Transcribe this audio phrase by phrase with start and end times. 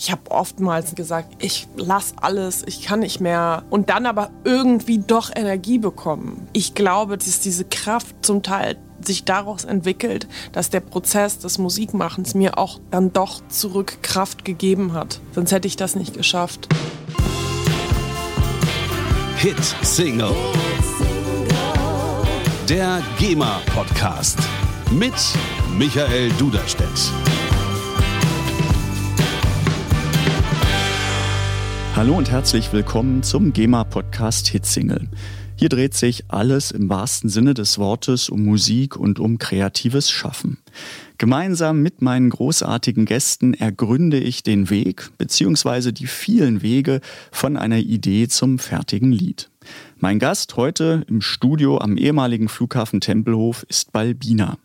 [0.00, 4.98] Ich habe oftmals gesagt, ich lass alles, ich kann nicht mehr und dann aber irgendwie
[4.98, 6.46] doch Energie bekommen.
[6.52, 12.34] Ich glaube, dass diese Kraft zum Teil sich daraus entwickelt, dass der Prozess des Musikmachens
[12.34, 15.20] mir auch dann doch zurück Kraft gegeben hat.
[15.32, 16.68] Sonst hätte ich das nicht geschafft.
[19.36, 20.34] Hit Single.
[22.68, 24.38] Der GEMA Podcast
[24.92, 25.14] mit
[25.76, 27.12] Michael Duderstedt.
[31.98, 35.08] Hallo und herzlich willkommen zum GEMA-Podcast Hitsingle.
[35.56, 40.58] Hier dreht sich alles im wahrsten Sinne des Wortes um Musik und um kreatives Schaffen.
[41.18, 45.90] Gemeinsam mit meinen großartigen Gästen ergründe ich den Weg bzw.
[45.90, 47.00] die vielen Wege
[47.32, 49.50] von einer Idee zum fertigen Lied.
[49.98, 54.56] Mein Gast heute im Studio am ehemaligen Flughafen Tempelhof ist Balbina.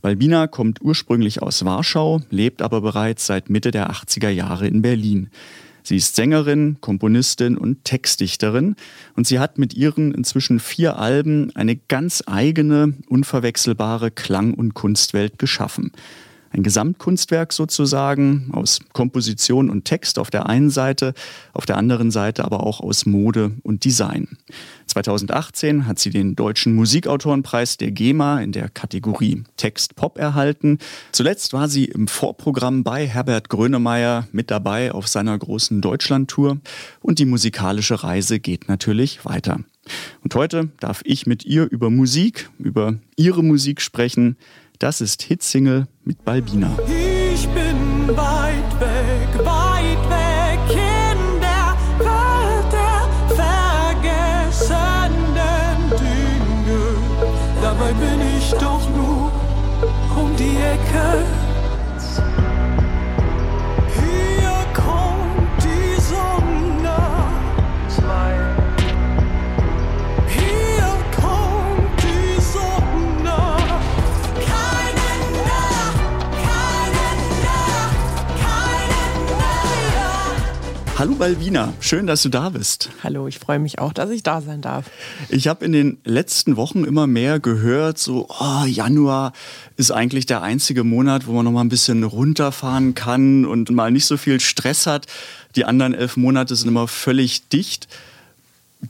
[0.00, 5.28] Balbina kommt ursprünglich aus Warschau, lebt aber bereits seit Mitte der 80er Jahre in Berlin.
[5.82, 8.76] Sie ist Sängerin, Komponistin und Textdichterin
[9.14, 15.38] und sie hat mit ihren inzwischen vier Alben eine ganz eigene, unverwechselbare Klang- und Kunstwelt
[15.38, 15.92] geschaffen.
[16.52, 21.14] Ein Gesamtkunstwerk sozusagen aus Komposition und Text auf der einen Seite,
[21.54, 24.28] auf der anderen Seite aber auch aus Mode und Design.
[24.86, 30.78] 2018 hat sie den Deutschen Musikautorenpreis der GEMA in der Kategorie Text Pop erhalten.
[31.12, 36.58] Zuletzt war sie im Vorprogramm bei Herbert Grönemeyer mit dabei auf seiner großen Deutschlandtour
[37.00, 39.60] und die musikalische Reise geht natürlich weiter.
[40.22, 44.36] Und heute darf ich mit ihr über Musik, über ihre Musik sprechen.
[44.82, 46.76] Das ist Hitsingle mit Balbina.
[46.88, 56.96] Ich bin weit weg, weit weg in der Welt der vergessenen Dinge.
[57.62, 59.30] Dabei bin ich doch nur
[60.20, 61.24] um die Ecke.
[80.98, 82.90] Hallo Balbina, schön, dass du da bist.
[83.02, 84.90] Hallo, ich freue mich auch, dass ich da sein darf.
[85.30, 89.32] Ich habe in den letzten Wochen immer mehr gehört, so oh, Januar
[89.76, 93.90] ist eigentlich der einzige Monat, wo man noch mal ein bisschen runterfahren kann und mal
[93.90, 95.06] nicht so viel Stress hat.
[95.56, 97.88] Die anderen elf Monate sind immer völlig dicht.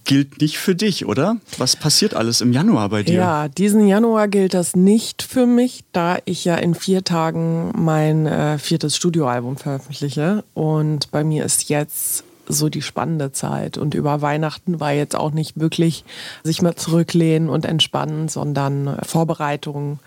[0.05, 1.37] Gilt nicht für dich, oder?
[1.59, 3.15] Was passiert alles im Januar bei dir?
[3.15, 8.27] Ja, diesen Januar gilt das nicht für mich, da ich ja in vier Tagen mein
[8.27, 10.45] äh, viertes Studioalbum veröffentliche.
[10.55, 13.79] Und bei mir ist jetzt so die spannende Zeit.
[13.79, 16.05] Und über Weihnachten war jetzt auch nicht wirklich
[16.43, 20.01] sich mal zurücklehnen und entspannen, sondern Vorbereitungen,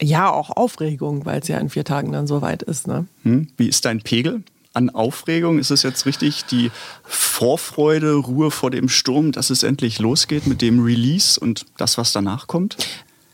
[0.00, 2.86] ja auch Aufregung, weil es ja in vier Tagen dann soweit ist.
[2.86, 3.06] Ne?
[3.22, 3.48] Hm?
[3.56, 4.42] Wie ist dein Pegel
[4.74, 5.58] an Aufregung?
[5.58, 6.70] Ist es jetzt richtig die
[7.04, 12.12] Vorfreude, Ruhe vor dem Sturm, dass es endlich losgeht mit dem Release und das, was
[12.12, 12.76] danach kommt?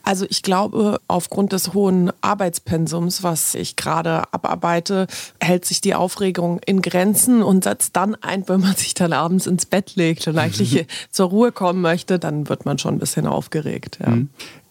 [0.02, 5.06] Also ich glaube, aufgrund des hohen Arbeitspensums, was ich gerade abarbeite,
[5.40, 9.46] hält sich die Aufregung in Grenzen und setzt dann ein, wenn man sich dann abends
[9.46, 13.26] ins Bett legt und eigentlich zur Ruhe kommen möchte, dann wird man schon ein bisschen
[13.26, 13.98] aufgeregt.
[14.00, 14.18] Ja.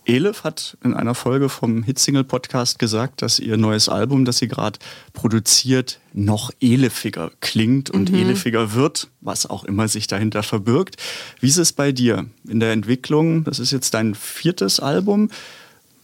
[0.10, 4.80] Elif hat in einer Folge vom Hitsingle-Podcast gesagt, dass ihr neues Album, das sie gerade
[5.14, 10.96] produziert, noch elefiger klingt und elefiger wird, was auch immer sich dahinter verbirgt.
[11.40, 13.44] Wie ist es bei dir in der Entwicklung?
[13.44, 15.30] Das ist jetzt dein viertes Album.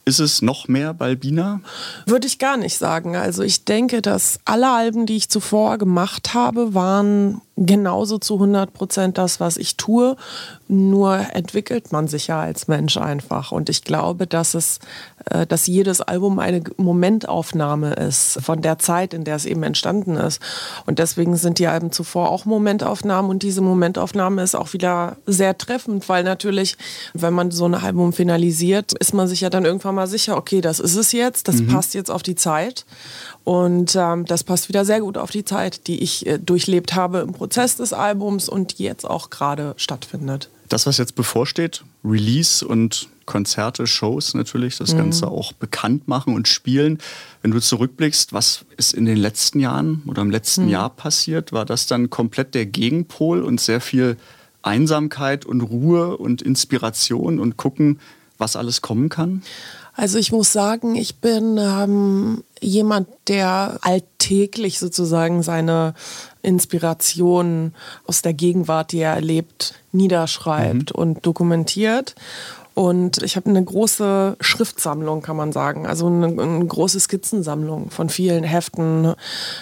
[0.07, 1.61] Ist es noch mehr Balbina?
[2.05, 3.16] Würde ich gar nicht sagen.
[3.16, 8.71] Also ich denke, dass alle Alben, die ich zuvor gemacht habe, waren genauso zu 100
[8.71, 10.16] Prozent das, was ich tue.
[10.67, 13.51] Nur entwickelt man sich ja als Mensch einfach.
[13.51, 14.79] Und ich glaube, dass es,
[15.49, 20.41] dass jedes Album eine Momentaufnahme ist von der Zeit, in der es eben entstanden ist.
[20.85, 23.31] Und deswegen sind die Alben zuvor auch Momentaufnahmen.
[23.31, 26.77] Und diese Momentaufnahme ist auch wieder sehr treffend, weil natürlich,
[27.13, 30.61] wenn man so ein Album finalisiert, ist man sich ja dann irgendwann mal sicher, okay,
[30.61, 32.85] das ist es jetzt, das passt jetzt auf die Zeit.
[33.43, 37.19] Und ähm, das passt wieder sehr gut auf die Zeit, die ich äh, durchlebt habe
[37.19, 40.49] im Prozess des Albums und die jetzt auch gerade stattfindet.
[40.69, 46.47] Das, was jetzt bevorsteht, Release und Konzerte, Shows natürlich, das Ganze auch bekannt machen und
[46.47, 46.99] spielen.
[47.41, 51.51] Wenn du zurückblickst, was ist in den letzten Jahren oder im letzten Jahr passiert?
[51.51, 54.17] War das dann komplett der Gegenpol und sehr viel
[54.61, 57.99] Einsamkeit und Ruhe und Inspiration und gucken,
[58.37, 59.43] was alles kommen kann?
[59.97, 65.93] Also ich muss sagen, ich bin ähm, jemand, der alltäglich sozusagen seine
[66.41, 67.73] Inspirationen
[68.05, 72.16] aus der Gegenwart, die er erlebt, niederschreibt und dokumentiert.
[72.75, 75.87] Und ich habe eine große Schriftsammlung, kann man sagen.
[75.87, 79.13] Also eine, eine große Skizzensammlung von vielen Heften,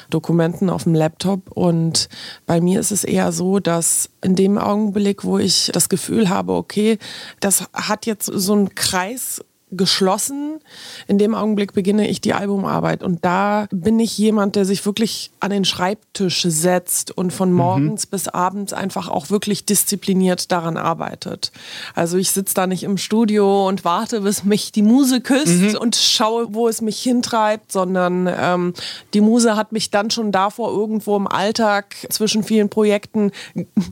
[0.09, 1.51] Dokumenten auf dem Laptop.
[1.51, 2.09] Und
[2.47, 6.53] bei mir ist es eher so, dass in dem Augenblick, wo ich das Gefühl habe,
[6.53, 6.97] okay,
[7.39, 9.45] das hat jetzt so einen Kreis
[9.75, 10.59] geschlossen.
[11.07, 15.31] In dem Augenblick beginne ich die Albumarbeit und da bin ich jemand, der sich wirklich
[15.39, 21.51] an den Schreibtisch setzt und von morgens bis abends einfach auch wirklich diszipliniert daran arbeitet.
[21.95, 25.95] Also ich sitze da nicht im Studio und warte, bis mich die Muse küsst und
[25.95, 28.73] schaue, wo es mich hintreibt, sondern ähm,
[29.13, 33.31] die Muse hat mich dann schon davor irgendwo im Alltag zwischen vielen Projekten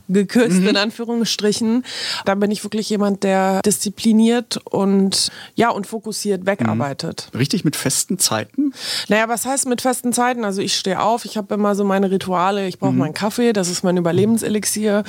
[0.07, 1.84] geküsst, in Anführungsstrichen.
[2.25, 7.29] Da bin ich wirklich jemand, der diszipliniert und ja, und fokussiert wegarbeitet.
[7.38, 8.73] Richtig mit festen Zeiten?
[9.07, 10.45] Naja, was heißt mit festen Zeiten?
[10.45, 13.69] Also ich stehe auf, ich habe immer so meine Rituale, ich brauche meinen Kaffee, das
[13.69, 15.03] ist mein Überlebenselixier.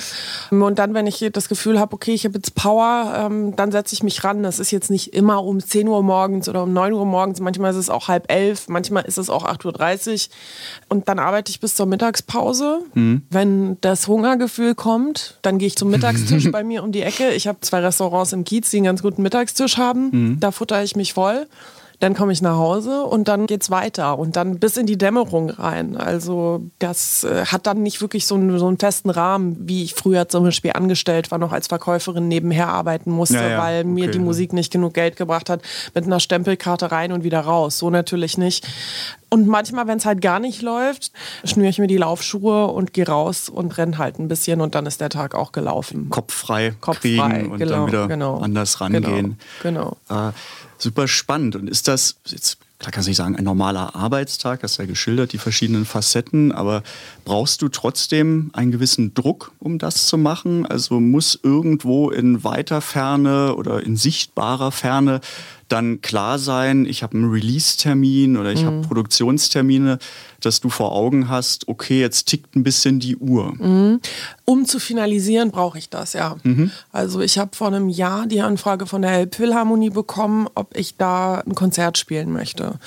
[0.50, 3.94] Und dann, wenn ich das Gefühl habe, okay, ich habe jetzt Power, ähm, dann setze
[3.94, 4.42] ich mich ran.
[4.42, 7.70] Das ist jetzt nicht immer um 10 Uhr morgens oder um 9 Uhr morgens, manchmal
[7.72, 10.34] ist es auch halb elf, manchmal ist es auch 8.30 Uhr.
[10.88, 12.80] Und dann arbeite ich bis zur Mittagspause.
[13.30, 17.30] Wenn das Hungergefühl kommt, dann gehe ich zum Mittagstisch bei mir um die Ecke.
[17.30, 20.10] Ich habe zwei Restaurants im Kiez, die einen ganz guten Mittagstisch haben.
[20.40, 21.46] Da futter ich mich voll.
[22.02, 25.50] Dann komme ich nach Hause und dann geht's weiter und dann bis in die Dämmerung
[25.50, 25.96] rein.
[25.96, 29.94] Also das äh, hat dann nicht wirklich so einen, so einen festen Rahmen, wie ich
[29.94, 34.06] früher zum Beispiel angestellt war, noch als Verkäuferin nebenher arbeiten musste, Ja, ja, weil mir
[34.06, 34.24] okay, die ja.
[34.24, 35.62] Musik nicht genug Geld gebracht hat,
[35.94, 37.78] mit einer Stempelkarte rein und wieder raus.
[37.78, 38.66] So natürlich nicht.
[39.30, 41.10] Und manchmal, wenn es halt gar nicht läuft,
[41.44, 44.84] schnüre ich mir die Laufschuhe und gehe raus und renn halt ein bisschen und dann
[44.84, 46.10] ist der Tag auch gelaufen.
[46.10, 48.40] Kopf frei Kopf frei, und genau, dann wieder genau.
[48.40, 49.38] anders rangehen.
[49.62, 50.32] Genau, Äh,
[50.82, 51.56] super spannend.
[51.56, 55.32] Und ist das, jetzt klar kannst du nicht sagen, ein normaler Arbeitstag, hast ja geschildert,
[55.32, 56.82] die verschiedenen Facetten, aber
[57.24, 60.66] brauchst du trotzdem einen gewissen Druck, um das zu machen?
[60.66, 65.20] Also muss irgendwo in weiter Ferne oder in sichtbarer Ferne
[65.68, 68.66] dann klar sein, ich habe einen Release-Termin oder ich Mhm.
[68.66, 69.98] habe Produktionstermine,
[70.44, 73.52] dass du vor Augen hast, okay, jetzt tickt ein bisschen die Uhr.
[73.58, 74.00] Mhm.
[74.44, 76.36] Um zu finalisieren, brauche ich das, ja.
[76.42, 76.70] Mhm.
[76.90, 81.40] Also ich habe vor einem Jahr die Anfrage von der Elbphilharmonie bekommen, ob ich da
[81.46, 82.78] ein Konzert spielen möchte.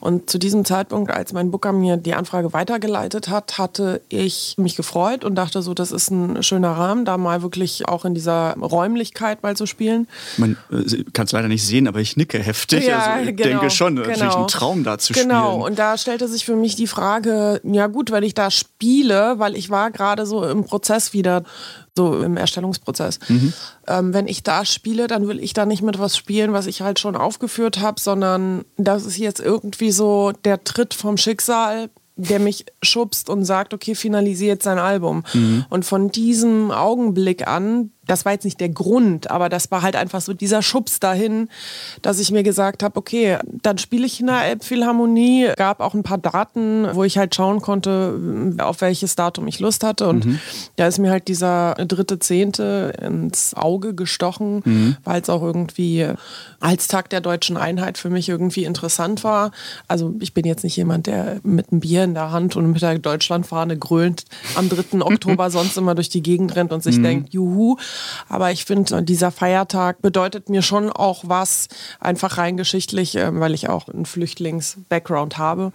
[0.00, 4.76] Und zu diesem Zeitpunkt, als mein Booker mir die Anfrage weitergeleitet hat, hatte ich mich
[4.76, 8.54] gefreut und dachte so, das ist ein schöner Rahmen, da mal wirklich auch in dieser
[8.58, 10.08] Räumlichkeit mal zu spielen.
[10.36, 12.92] Man äh, kann es leider nicht sehen, aber ich nicke heftig.
[12.92, 15.62] also ich denke schon, natürlich ein Traum da zu Genau, spielen.
[15.62, 17.03] und da stellte sich für mich die Frage,
[17.62, 21.44] ja gut, wenn ich da spiele, weil ich war gerade so im Prozess wieder,
[21.94, 23.18] so im Erstellungsprozess.
[23.28, 23.52] Mhm.
[23.86, 26.82] Ähm, wenn ich da spiele, dann will ich da nicht mit was spielen, was ich
[26.82, 32.38] halt schon aufgeführt habe, sondern das ist jetzt irgendwie so der Tritt vom Schicksal, der
[32.38, 35.24] mich schubst und sagt, okay, finalisiert sein Album.
[35.32, 35.64] Mhm.
[35.68, 39.96] Und von diesem Augenblick an, das war jetzt nicht der Grund, aber das war halt
[39.96, 41.48] einfach so dieser Schubs dahin,
[42.02, 46.02] dass ich mir gesagt habe, okay, dann spiele ich in der Elbphilharmonie, gab auch ein
[46.02, 50.38] paar Daten, wo ich halt schauen konnte, auf welches Datum ich Lust hatte und
[50.76, 56.06] da ist mir halt dieser dritte Zehnte ins Auge gestochen, weil es auch irgendwie
[56.60, 59.50] als Tag der deutschen Einheit für mich irgendwie interessant war.
[59.88, 62.82] Also ich bin jetzt nicht jemand, der mit einem Bier in der Hand und mit
[62.82, 64.24] der Deutschlandfahne grölend
[64.54, 65.00] am 3.
[65.00, 67.76] Oktober sonst immer durch die Gegend rennt und sich denkt, juhu.
[68.28, 71.68] Aber ich finde, dieser Feiertag bedeutet mir schon auch was,
[72.00, 75.72] einfach rein geschichtlich, ähm, weil ich auch einen Flüchtlings-Background habe.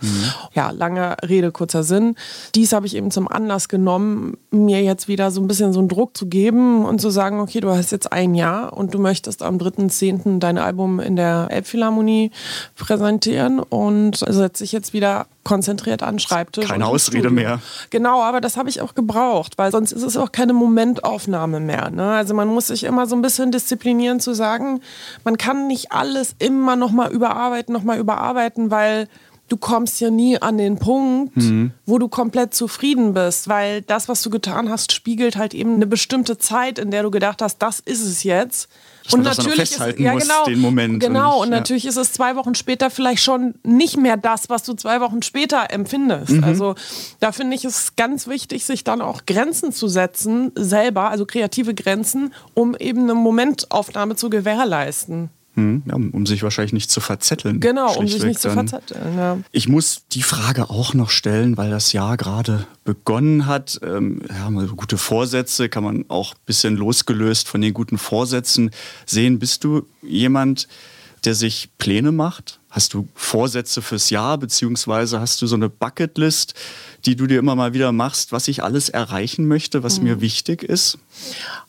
[0.54, 2.16] Ja, lange Rede, kurzer Sinn.
[2.56, 5.90] Dies habe ich eben zum Anlass genommen, mir jetzt wieder so ein bisschen so einen
[5.90, 9.44] Druck zu geben und zu sagen, okay, du hast jetzt ein Jahr und du möchtest
[9.44, 10.40] am 3.10.
[10.40, 12.32] dein Album in der Elbphilharmonie
[12.76, 16.68] präsentieren und setze dich jetzt wieder konzentriert an Schreibtisch.
[16.68, 17.60] Keine Ausrede mehr.
[17.90, 21.90] Genau, aber das habe ich auch gebraucht, weil sonst ist es auch keine Momentaufnahme mehr.
[21.90, 22.12] Ne?
[22.12, 24.82] Also man muss sich immer so ein bisschen disziplinieren zu sagen,
[25.24, 29.08] man kann nicht alles immer noch mal überarbeiten, noch mal überarbeiten, weil
[29.50, 31.72] du kommst ja nie an den Punkt, Mhm.
[31.86, 35.88] wo du komplett zufrieden bist, weil das, was du getan hast, spiegelt halt eben eine
[35.88, 38.70] bestimmte Zeit, in der du gedacht hast, das ist es jetzt.
[39.12, 41.58] Dass das dann auch festhalten muss, den Moment Genau, und und, nicht- ja.
[41.58, 45.24] natürlich ist es zwei Wochen später vielleicht schon nicht mehr das, was du zwei Wochen
[45.24, 46.30] später empfindest.
[46.34, 46.44] Mhm.
[46.44, 46.76] Also
[47.20, 51.74] da finde ich es ganz wichtig, sich dann auch Grenzen zu setzen, selber, also kreative
[51.74, 55.32] Grenzen, um eben eine Momentaufnahme zu gewährleisten.
[55.60, 57.60] Hm, ja, um, um sich wahrscheinlich nicht zu verzetteln.
[57.60, 58.68] Genau, um sich nicht zu dann.
[58.68, 59.18] verzetteln.
[59.18, 59.38] Ja.
[59.52, 63.80] Ich muss die Frage auch noch stellen, weil das Jahr gerade begonnen hat.
[63.84, 67.98] Ähm, ja, mal so gute Vorsätze kann man auch ein bisschen losgelöst von den guten
[67.98, 68.72] Vorsätzen
[69.06, 69.40] sehen.
[69.40, 70.68] Bist du jemand,
[71.26, 72.59] der sich Pläne macht?
[72.70, 76.54] Hast du Vorsätze fürs Jahr, beziehungsweise hast du so eine Bucketlist,
[77.06, 80.64] die du dir immer mal wieder machst, was ich alles erreichen möchte, was mir wichtig
[80.64, 81.00] ist?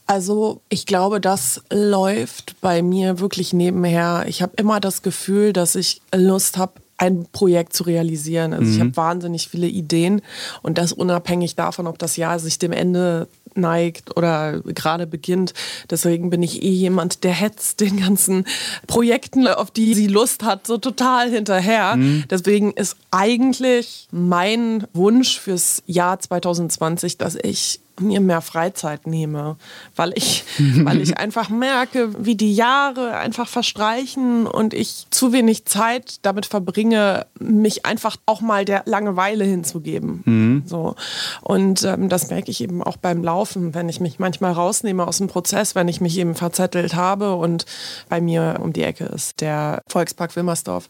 [0.06, 4.24] Also ich glaube, das läuft bei mir wirklich nebenher.
[4.26, 8.52] Ich habe immer das Gefühl, dass ich Lust habe, ein Projekt zu realisieren.
[8.52, 10.20] Also ich habe wahnsinnig viele Ideen
[10.60, 13.26] und das unabhängig davon, ob das Jahr sich dem Ende
[13.56, 15.54] neigt oder gerade beginnt.
[15.90, 18.44] Deswegen bin ich eh jemand, der hetzt den ganzen
[18.86, 21.96] Projekten, auf die sie Lust hat, so total hinterher.
[22.30, 29.56] Deswegen ist eigentlich mein Wunsch fürs Jahr 2020, dass ich mir mehr Freizeit nehme,
[29.96, 35.64] weil ich, weil ich einfach merke, wie die Jahre einfach verstreichen und ich zu wenig
[35.64, 40.22] Zeit damit verbringe, mich einfach auch mal der Langeweile hinzugeben.
[40.66, 40.94] So.
[41.42, 45.18] Und ähm, das merke ich eben auch beim Laufen, wenn ich mich manchmal rausnehme aus
[45.18, 47.66] dem Prozess, wenn ich mich eben verzettelt habe und
[48.08, 50.88] bei mir um die Ecke ist der Volkspark Wilmersdorf.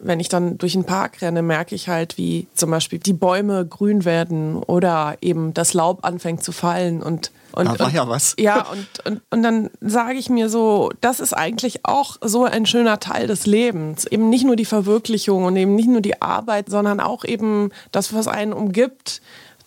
[0.00, 3.66] Wenn ich dann durch den Park renne, merke ich halt, wie zum Beispiel die Bäume
[3.66, 8.08] grün werden oder eben das Laub anfängt zu fallen und und, Da war und, ja
[8.08, 8.34] was.
[8.38, 12.66] Ja, und, und, und dann sage ich mir so, das ist eigentlich auch so ein
[12.66, 14.06] schöner Teil des Lebens.
[14.06, 18.12] Eben nicht nur die Verwirklichung und eben nicht nur die Arbeit, sondern auch eben das,
[18.14, 19.20] was einen umgibt.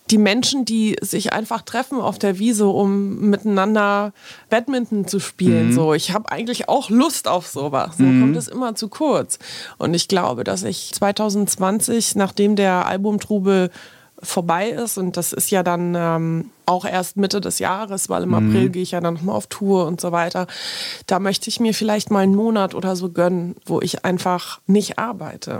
[0.09, 4.13] Die Menschen, die sich einfach treffen auf der Wiese, um miteinander
[4.49, 5.71] Badminton zu spielen.
[5.73, 7.97] So, ich habe eigentlich auch Lust auf sowas.
[7.97, 9.39] So kommt es immer zu kurz.
[9.77, 13.69] Und ich glaube, dass ich 2020, nachdem der Albumtrubel
[14.23, 18.33] vorbei ist und das ist ja dann ähm, auch erst Mitte des Jahres, weil im
[18.33, 20.47] April gehe ich ja dann nochmal auf Tour und so weiter.
[21.07, 24.97] Da möchte ich mir vielleicht mal einen Monat oder so gönnen, wo ich einfach nicht
[24.99, 25.59] arbeite.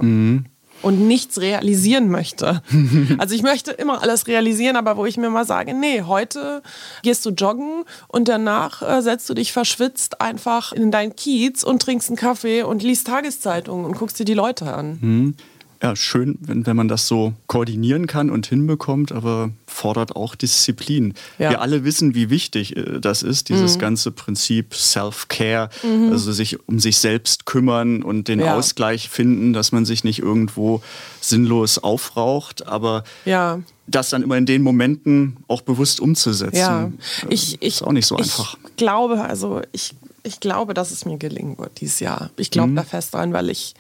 [0.84, 2.62] Und nichts realisieren möchte.
[3.18, 6.64] Also ich möchte immer alles realisieren, aber wo ich mir mal sage, nee, heute
[7.04, 11.82] gehst du joggen und danach äh, setzt du dich verschwitzt einfach in dein Kiez und
[11.82, 15.36] trinkst einen Kaffee und liest Tageszeitungen und guckst dir die Leute an.
[15.84, 21.16] Ja, schön, wenn, wenn man das so koordinieren kann und hinbekommt, aber fordert auch Disziplin.
[21.40, 21.50] Ja.
[21.50, 25.70] Wir alle wissen, wie wichtig äh, das ist, dieses ganze Prinzip Self-Care,
[26.12, 28.56] also sich um sich selbst kümmern und den Ja.
[28.56, 30.84] Ausgleich finden, dass man sich nicht irgendwo
[31.20, 33.60] sinnlos aufraucht, aber Ja.
[33.88, 36.58] das dann immer in den Momenten auch bewusst umzusetzen.
[36.58, 36.92] Ja, äh,
[37.34, 38.56] ich, ich, ist auch nicht so ich einfach.
[38.78, 42.30] glaube, also ich, ich glaube, dass es mir gelingen wird dieses Jahr.
[42.38, 43.74] Ich glaube da fest dran, weil ich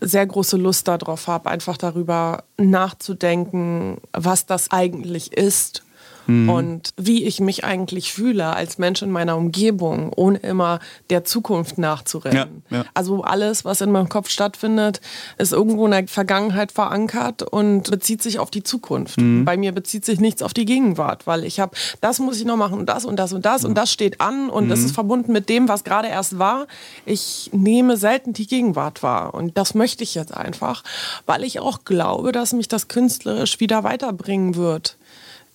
[0.00, 5.82] sehr große Lust darauf habe, einfach darüber nachzudenken, was das eigentlich ist.
[6.26, 10.78] Und wie ich mich eigentlich fühle als Mensch in meiner Umgebung, ohne immer
[11.10, 12.62] der Zukunft nachzurennen.
[12.70, 12.84] Ja, ja.
[12.94, 15.00] Also alles, was in meinem Kopf stattfindet,
[15.38, 19.16] ist irgendwo in der Vergangenheit verankert und bezieht sich auf die Zukunft.
[19.44, 22.56] Bei mir bezieht sich nichts auf die Gegenwart, weil ich habe, das muss ich noch
[22.56, 25.32] machen und das und das und das und das steht an und das ist verbunden
[25.32, 26.66] mit dem, was gerade erst war.
[27.04, 30.84] Ich nehme selten die Gegenwart wahr und das möchte ich jetzt einfach,
[31.26, 34.96] weil ich auch glaube, dass mich das künstlerisch wieder weiterbringen wird.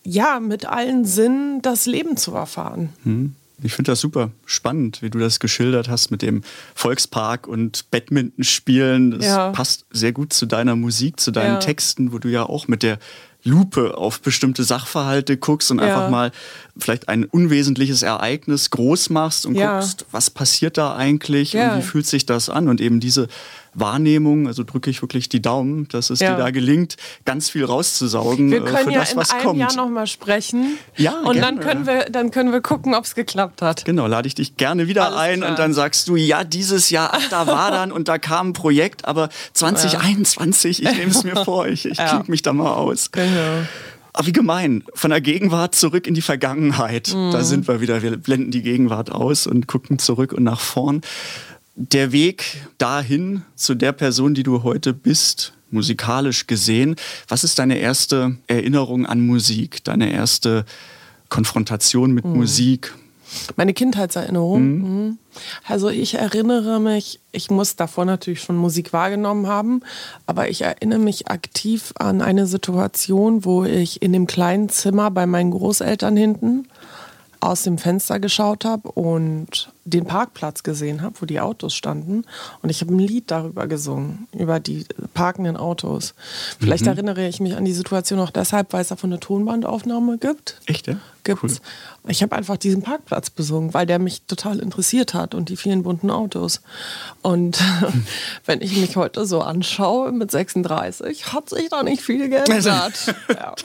[0.10, 3.34] Ja, mit allen Sinnen das Leben zu erfahren.
[3.62, 6.44] Ich finde das super spannend, wie du das geschildert hast mit dem
[6.76, 9.12] Volkspark und Badminton spielen.
[9.12, 9.52] Das Ja.
[9.52, 11.60] passt sehr gut zu deiner Musik, zu deinen Ja.
[11.60, 13.00] Texten, wo du ja auch mit der
[13.44, 15.86] Lupe auf bestimmte Sachverhalte guckst und Ja.
[15.88, 16.32] einfach mal
[16.78, 22.06] vielleicht ein unwesentliches Ereignis groß machst und guckst, was passiert da eigentlich und wie fühlt
[22.08, 23.28] sich das an und eben diese
[23.80, 26.32] Wahrnehmung, also drücke ich wirklich die Daumen, dass es Ja.
[26.36, 29.44] dir da gelingt, ganz viel rauszusaugen Wir äh, können für ja das, in was einem
[29.44, 29.60] kommt.
[29.60, 30.78] Jahr nochmal sprechen.
[30.96, 31.60] Ja, und dann gerne.
[31.60, 33.86] können wir, dann können wir gucken, ob es geklappt hat.
[33.86, 35.50] Genau, lade ich dich gerne wieder Alles ein klar.
[35.52, 38.54] und dann sagst du, ja, dieses Jahr, ach, da war dann und da kam ein
[38.54, 42.08] Projekt, aber 2021, ich nehme es mir vor, ich, ich Ja.
[42.10, 43.12] klinge mich da mal aus.
[43.12, 43.28] Genau.
[44.14, 47.14] Aber wie gemein, von der Gegenwart zurück in die Vergangenheit.
[47.14, 47.32] Mhm.
[47.32, 51.02] Da sind wir wieder, wir blenden die Gegenwart aus und gucken zurück und nach vorn.
[51.80, 52.44] Der Weg
[52.80, 56.96] dahin zu der Person, die du heute bist, musikalisch gesehen,
[57.28, 60.66] was ist deine erste Erinnerung an Musik, deine erste
[61.30, 62.36] Konfrontation mit Mhm.
[62.36, 62.96] Musik?
[63.58, 64.62] Meine Kindheitserinnerung.
[64.64, 65.18] Mhm.
[65.68, 69.82] Also ich erinnere mich, ich muss davor natürlich schon Musik wahrgenommen haben,
[70.26, 75.28] aber ich erinnere mich aktiv an eine Situation, wo ich in dem kleinen Zimmer bei
[75.28, 76.70] meinen Großeltern hinten
[77.40, 82.24] aus dem Fenster geschaut habe und den Parkplatz gesehen habe, wo die Autos standen.
[82.62, 86.14] Und ich habe ein Lied darüber gesungen, über die parkenden Autos.
[86.60, 86.90] Vielleicht Mhm.
[86.92, 90.60] erinnere ich mich an die Situation auch deshalb, weil es davon eine Tonbandaufnahme gibt.
[90.66, 90.98] Echt, ja?
[91.24, 91.60] Gibt's.
[92.08, 95.84] Ich habe einfach diesen Parkplatz besungen, weil der mich total interessiert hat und die vielen
[95.84, 96.62] bunten Autos.
[97.22, 97.60] Und
[98.46, 102.66] wenn ich mich heute so anschaue mit 36, hat sich da nicht viel geändert.
[103.30, 103.56] ja.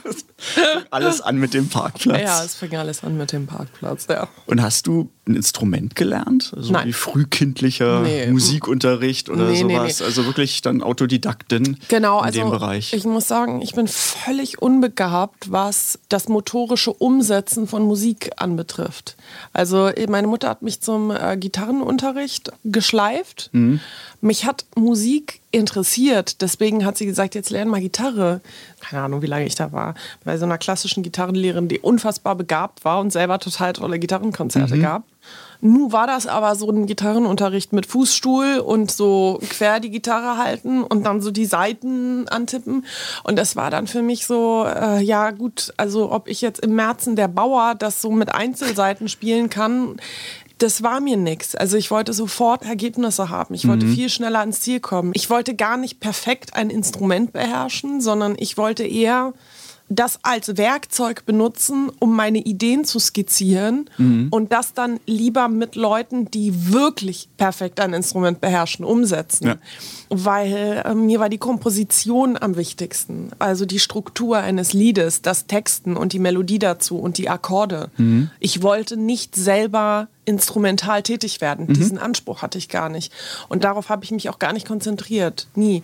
[0.91, 2.21] Alles an mit dem Parkplatz.
[2.21, 4.07] ja, es fing alles an mit dem Parkplatz.
[4.11, 4.27] Ja.
[4.47, 6.12] Und hast du ein Instrument gelernt?
[6.13, 6.53] Gelernt?
[6.57, 6.89] Also Nein.
[6.89, 8.27] wie frühkindlicher Nee.
[8.27, 10.01] Musikunterricht oder Nee, sowas?
[10.01, 10.05] nee.
[10.07, 12.93] Also wirklich dann Autodidaktin Genau, in also dem Bereich.
[12.93, 19.17] ich muss sagen, ich bin völlig unbegabt, was das motorische Umsetzen von Musik anbetrifft.
[19.53, 23.51] Also eh, meine Mutter hat mich zum äh, Gitarrenunterricht geschleift.
[23.53, 23.81] Mhm.
[24.21, 28.41] Mich hat Musik interessiert, deswegen hat sie gesagt, jetzt lern mal Gitarre.
[28.81, 29.95] Keine Ahnung, wie lange ich da war.
[30.25, 34.83] Bei so einer klassischen Gitarrenlehrerin, die unfassbar begabt war und selber total tolle Gitarrenkonzerte Mhm.
[34.83, 35.03] gab.
[35.65, 40.83] Nun war das aber so ein Gitarrenunterricht mit Fußstuhl und so quer die Gitarre halten
[40.83, 42.85] und dann so die Saiten antippen.
[43.23, 46.75] Und das war dann für mich so, äh, ja gut, also ob ich jetzt im
[46.75, 50.01] Märzen der Bauer das so mit Einzelseiten spielen kann,
[50.59, 51.55] das war mir nix.
[51.55, 53.55] Also ich wollte sofort Ergebnisse haben.
[53.55, 55.13] Ich wollte viel schneller ans Ziel kommen.
[55.15, 59.33] Ich wollte gar nicht perfekt ein Instrument beherrschen, sondern ich wollte eher
[59.95, 63.91] das als Werkzeug benutzen, um meine Ideen zu skizzieren
[64.31, 69.47] und das dann lieber mit Leuten, die wirklich perfekt ein Instrument beherrschen, umsetzen.
[69.47, 69.57] Ja.
[70.09, 73.31] Weil äh, mir war die Komposition am wichtigsten.
[73.39, 77.91] Also die Struktur eines Liedes, das Texten und die Melodie dazu und die Akkorde.
[78.41, 81.67] Ich wollte nicht selber instrumental tätig werden.
[81.67, 83.13] Diesen Anspruch hatte ich gar nicht.
[83.49, 85.49] Und darauf habe ich mich auch gar nicht konzentriert.
[85.55, 85.83] Nie.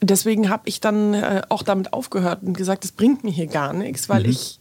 [0.00, 3.72] Deswegen habe ich dann äh, auch damit aufgehört und gesagt, es bringt mir hier gar
[3.72, 4.60] nichts, weil ich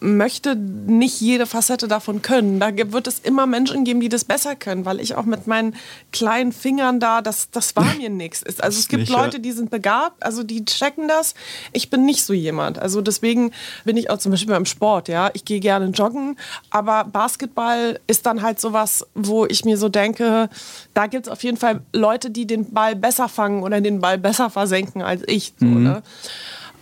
[0.00, 2.60] möchte nicht jede Facette davon können.
[2.60, 5.74] Da wird es immer Menschen geben, die das besser können, weil ich auch mit meinen
[6.12, 8.44] kleinen Fingern da, das, das war mir nichts.
[8.60, 9.12] Also es gibt nicht.
[9.12, 11.34] Leute, die sind begabt, also die checken das.
[11.72, 12.78] Ich bin nicht so jemand.
[12.78, 13.52] Also deswegen
[13.84, 15.30] bin ich auch zum Beispiel beim Sport, ja.
[15.34, 16.36] Ich gehe gerne joggen,
[16.70, 20.48] aber Basketball ist dann halt sowas, wo ich mir so denke,
[20.94, 24.18] da gibt es auf jeden Fall Leute, die den Ball besser fangen oder den Ball
[24.18, 25.54] besser versenken als ich.
[25.58, 26.02] So, ne?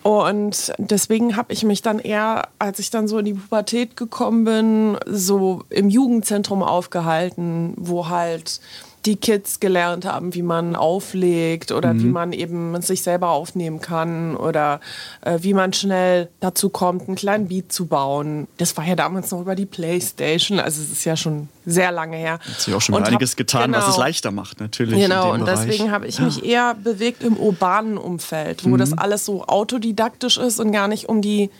[0.06, 4.44] Und deswegen habe ich mich dann eher, als ich dann so in die Pubertät gekommen
[4.44, 8.60] bin, so im Jugendzentrum aufgehalten, wo halt
[9.06, 14.36] die Kids gelernt haben, wie man auflegt oder wie man eben sich selber aufnehmen kann
[14.36, 14.80] oder
[15.22, 18.48] äh, wie man schnell dazu kommt, einen kleinen Beat zu bauen.
[18.56, 22.16] Das war ja damals noch über die Playstation, also es ist ja schon sehr lange
[22.16, 22.38] her.
[22.40, 24.04] Hat sich auch schon einiges hab- getan, was es genau.
[24.04, 25.00] leichter macht, natürlich.
[25.00, 25.66] Genau, und Bereich.
[25.66, 30.58] deswegen habe ich mich eher bewegt im urbanen Umfeld, wo das alles so autodidaktisch ist
[30.60, 31.50] und gar nicht um die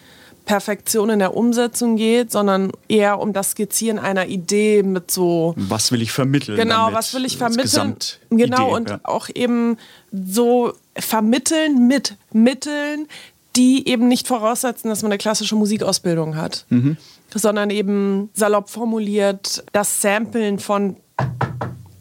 [0.46, 5.92] Perfektion in der Umsetzung geht, sondern eher um das Skizzieren einer Idee mit so Was
[5.92, 6.56] will ich vermitteln?
[6.56, 6.94] Genau, damit?
[6.94, 7.96] was will ich vermitteln?
[8.30, 9.00] Genau, und ja.
[9.02, 9.76] auch eben
[10.12, 13.06] so vermitteln mit Mitteln,
[13.56, 16.96] die eben nicht voraussetzen, dass man eine klassische Musikausbildung hat, Mhm.
[17.34, 20.96] sondern eben salopp formuliert das Samplen von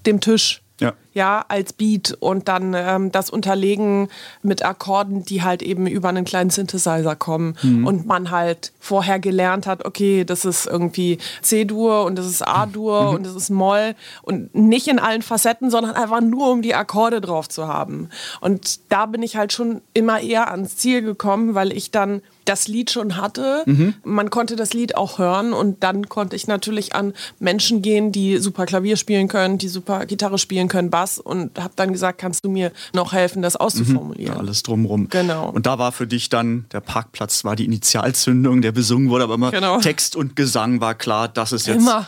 [0.05, 0.61] dem Tisch.
[0.81, 0.93] Ja.
[1.13, 4.09] Ja, als Beat und dann ähm, das Unterlegen
[4.41, 7.87] mit Akkorden, die halt eben über einen kleinen Synthesizer kommen Mhm.
[7.87, 13.03] und man halt vorher gelernt hat, okay, das ist irgendwie C-Dur und das ist A-Dur
[13.03, 13.15] Mhm.
[13.15, 17.21] und das ist Moll und nicht in allen Facetten, sondern einfach nur, um die Akkorde
[17.21, 18.09] drauf zu haben.
[18.41, 22.67] Und da bin ich halt schon immer eher ans Ziel gekommen, weil ich dann das
[22.67, 23.63] Lied schon hatte.
[23.65, 23.95] Mhm.
[24.03, 28.37] Man konnte das Lied auch hören und dann konnte ich natürlich an Menschen gehen, die
[28.37, 32.45] super Klavier spielen können, die super Gitarre spielen können, Bass und habe dann gesagt, kannst
[32.45, 34.33] du mir noch helfen, das auszuformulieren?
[34.35, 35.09] Ja, alles drumrum.
[35.09, 35.49] Genau.
[35.49, 39.35] Und da war für dich dann, der Parkplatz war die Initialzündung, der besungen wurde, aber
[39.35, 39.79] immer Genau.
[39.79, 41.77] Text und Gesang war klar, das ist jetzt.
[41.77, 42.07] Immer,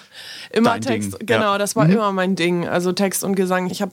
[0.51, 1.13] immer dein Text.
[1.13, 1.53] Ding, Genau, ja.
[1.55, 1.59] Mhm.
[1.59, 2.67] das war immer mein Ding.
[2.67, 3.69] Also Text und Gesang.
[3.69, 3.91] Ich habe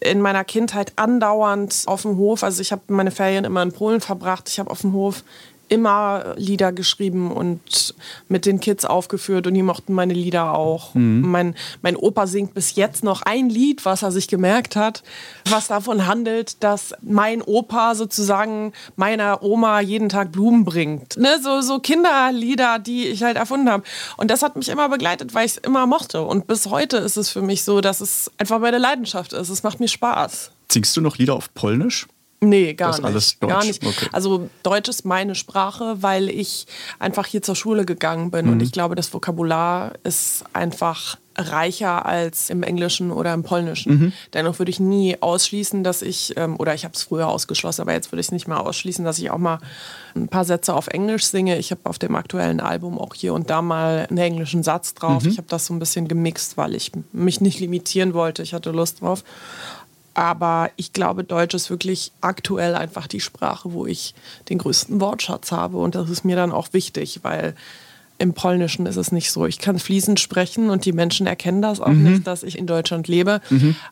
[0.00, 4.00] in meiner Kindheit andauernd auf dem Hof, also ich habe meine Ferien immer in Polen
[4.00, 4.48] verbracht.
[4.48, 5.22] Ich habe auf dem Hof
[5.68, 7.94] immer Lieder geschrieben und
[8.28, 10.94] mit den Kids aufgeführt und die mochten meine Lieder auch.
[10.94, 11.20] Mhm.
[11.22, 15.02] Mein, mein Opa singt bis jetzt noch ein Lied, was er sich gemerkt hat,
[15.48, 21.16] was davon handelt, dass mein Opa sozusagen meiner Oma jeden Tag Blumen bringt.
[21.16, 21.38] Ne?
[21.42, 23.84] So, so Kinderlieder, die ich halt erfunden habe.
[24.16, 26.22] Und das hat mich immer begleitet, weil ich es immer mochte.
[26.22, 29.48] Und bis heute ist es für mich so, dass es einfach meine Leidenschaft ist.
[29.48, 30.50] Es macht mir Spaß.
[30.70, 32.06] Singst du noch Lieder auf Polnisch?
[32.48, 33.06] Nee, gar Das nicht.
[33.06, 33.50] alles Deutsch?
[33.52, 33.84] Gar nicht.
[33.86, 34.06] Okay.
[34.12, 36.66] Also Deutsch ist meine Sprache, weil ich
[36.98, 38.52] einfach hier zur Schule gegangen bin Mhm.
[38.52, 43.92] und ich glaube, das Vokabular ist einfach reicher als im Englischen oder im Polnischen.
[43.98, 44.12] Mhm.
[44.34, 47.92] Dennoch würde ich nie ausschließen, dass ich, ähm, oder ich habe es früher ausgeschlossen, aber
[47.92, 49.58] jetzt würde ich es nicht mehr ausschließen, dass ich auch mal
[50.14, 51.58] ein paar Sätze auf Englisch singe.
[51.58, 55.24] Ich habe auf dem aktuellen Album auch hier und da mal einen englischen Satz drauf.
[55.24, 55.30] Mhm.
[55.30, 58.44] Ich habe das so ein bisschen gemixt, weil ich mich nicht limitieren wollte.
[58.44, 59.24] Ich hatte Lust drauf.
[60.14, 64.14] Aber ich glaube, Deutsch ist wirklich aktuell einfach die Sprache, wo ich
[64.48, 65.76] den größten Wortschatz habe.
[65.78, 67.54] Und das ist mir dann auch wichtig, weil
[68.16, 69.44] im Polnischen ist es nicht so.
[69.44, 73.08] Ich kann fließend sprechen und die Menschen erkennen das auch nicht, dass ich in Deutschland
[73.08, 73.40] lebe.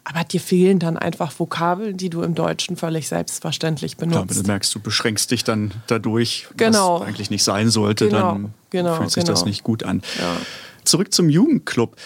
[0.04, 4.26] Aber dir fehlen dann einfach Vokabeln, die du im Deutschen völlig selbstverständlich Klar, wenn du
[4.26, 4.46] benutzt.
[4.46, 7.00] merkst, du beschränkst dich dann dadurch, Genau.
[7.00, 9.48] was eigentlich nicht sein sollte, Genau, dann genau, fühlt sich das genau.
[9.48, 10.02] nicht gut an.
[10.20, 10.36] Ja.
[10.84, 11.96] Zurück zum Jugendclub.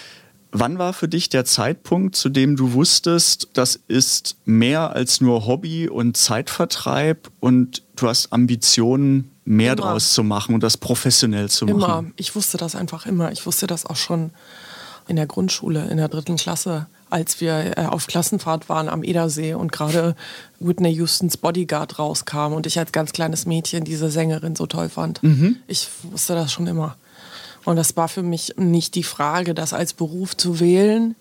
[0.51, 5.45] Wann war für dich der Zeitpunkt, zu dem du wusstest, das ist mehr als nur
[5.45, 9.81] Hobby und Zeitvertreib und du hast Ambitionen, mehr Immer.
[9.81, 11.75] draus zu machen und das professionell zu machen?
[11.75, 12.03] Immer.
[12.15, 13.31] Ich wusste das einfach immer.
[13.31, 14.31] Ich wusste das auch schon
[15.07, 19.53] in der Grundschule, in der dritten Klasse, als wir äh, auf Klassenfahrt waren am Edersee
[19.53, 20.15] und gerade
[20.59, 25.21] Whitney Houstons Bodyguard rauskam und ich als ganz kleines Mädchen diese Sängerin so toll fand.
[25.67, 26.97] Ich wusste das schon immer.
[27.67, 31.15] Und das war für mich nicht die Frage, das als Beruf zu wählen,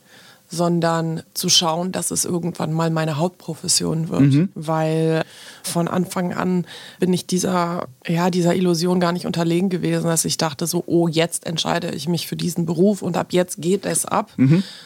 [0.49, 4.23] sondern zu schauen, dass es irgendwann mal meine Hauptprofession wird.
[4.55, 5.25] Weil
[5.65, 6.65] von Anfang an
[7.01, 11.09] bin ich dieser, ja, dieser Illusion gar nicht unterlegen gewesen, dass ich dachte so, oh,
[11.09, 14.31] jetzt entscheide ich mich für diesen Beruf und ab jetzt geht es ab.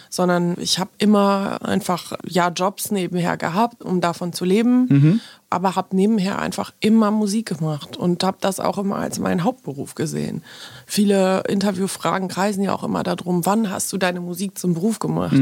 [0.09, 5.21] Sondern ich habe immer einfach, ja, Jobs nebenher gehabt, um davon zu leben.
[5.51, 9.97] Aber habe nebenher einfach immer Musik gemacht und habe das auch immer als meinen Hauptberuf
[9.97, 10.43] gesehen.
[10.87, 15.35] Viele Interviewfragen kreisen ja auch immer darum, wann hast du deine Musik zum Beruf gemacht?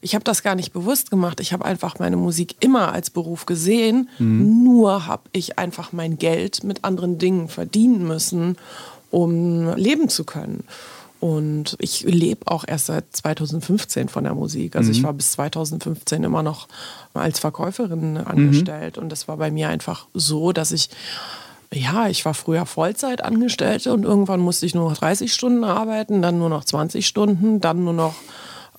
[0.00, 1.40] Ich habe das gar nicht bewusst gemacht.
[1.40, 4.08] Ich habe einfach meine Musik immer als Beruf gesehen.
[4.18, 8.56] Nur habe ich einfach mein Geld mit anderen Dingen verdienen müssen,
[9.10, 10.64] um leben zu können.
[11.20, 14.76] Und ich lebe auch erst seit 2015 von der Musik.
[14.76, 16.68] Also ich war bis 2015 immer noch
[17.12, 18.98] als Verkäuferin angestellt.
[18.98, 20.90] Und das war bei mir einfach so, dass ich,
[21.72, 26.22] ja, ich war früher Vollzeit Angestellte und irgendwann musste ich nur noch 30 Stunden arbeiten,
[26.22, 28.14] dann nur noch 20 Stunden, dann nur noch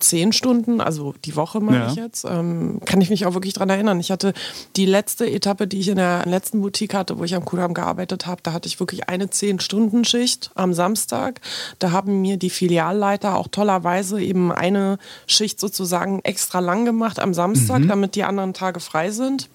[0.00, 1.88] 10 Stunden, also die Woche meine Ja.
[1.90, 2.24] ich jetzt.
[2.24, 4.00] Ähm, kann ich mich auch wirklich dran erinnern.
[4.00, 4.32] Ich hatte
[4.76, 8.26] die letzte Etappe, die ich in der letzten Boutique hatte, wo ich am Kudamm gearbeitet
[8.26, 11.40] habe, da hatte ich wirklich eine 10-Stunden-Schicht am Samstag.
[11.78, 17.34] Da haben mir die Filialleiter auch tollerweise eben eine Schicht sozusagen extra lang gemacht am
[17.34, 19.48] Samstag, damit die anderen Tage frei sind.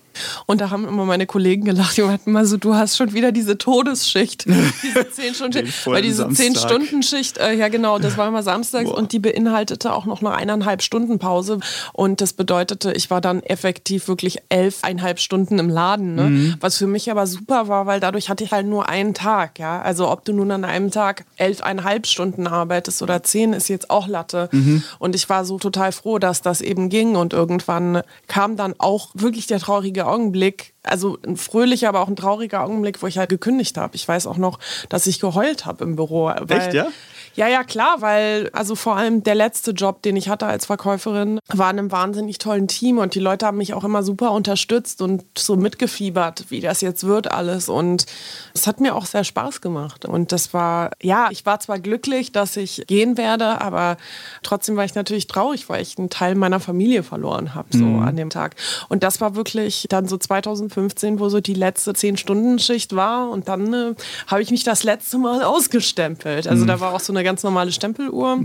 [0.45, 3.31] Und da haben immer meine Kollegen gelacht, die meinten mal so, du hast schon wieder
[3.31, 6.45] diese Todesschicht, diese 10 Stunden, Den vollen weil diese Samstag.
[6.45, 8.97] 10 Stunden Schicht, äh, ja genau, das war immer samstags Boah.
[8.97, 11.59] und die beinhaltete auch noch eine eineinhalb Stunden Pause
[11.93, 16.23] und das bedeutete, ich war dann effektiv wirklich elfeinhalb Stunden im Laden, ne?
[16.23, 16.55] Mhm.
[16.59, 19.81] was für mich aber super war, weil dadurch hatte ich halt nur einen Tag, ja,
[19.81, 24.07] also ob du nun an einem Tag elfeinhalb Stunden arbeitest oder zehn, ist jetzt auch
[24.07, 24.83] Latte Mhm.
[24.99, 29.09] und ich war so total froh, dass das eben ging und irgendwann kam dann auch
[29.13, 33.29] wirklich der traurige Augenblick, also ein fröhlicher, aber auch ein trauriger Augenblick, wo ich halt
[33.29, 33.95] gekündigt habe.
[33.95, 36.29] Ich weiß auch noch, dass ich geheult habe im Büro.
[36.29, 36.87] Echt, ja?
[37.35, 41.39] Ja, ja, klar, weil also vor allem der letzte Job, den ich hatte als Verkäuferin,
[41.47, 45.01] war in einem wahnsinnig tollen Team und die Leute haben mich auch immer super unterstützt
[45.01, 47.67] und so mitgefiebert, wie das jetzt wird alles.
[47.67, 48.05] Und
[48.53, 50.05] es hat mir auch sehr Spaß gemacht.
[50.05, 53.97] Und das war, ja, ich war zwar glücklich, dass ich gehen werde, aber
[54.41, 58.15] trotzdem war ich natürlich traurig, weil ich einen Teil meiner Familie verloren habe so an
[58.15, 58.55] dem Tag.
[58.87, 63.73] Und das war wirklich dann so 2015, wo so die letzte 10-Stunden-Schicht war und dann
[63.73, 63.95] äh,
[64.27, 66.47] habe ich mich das letzte Mal ausgestempelt.
[66.47, 68.39] Also da war auch so eine ganz normale Stempeluhr.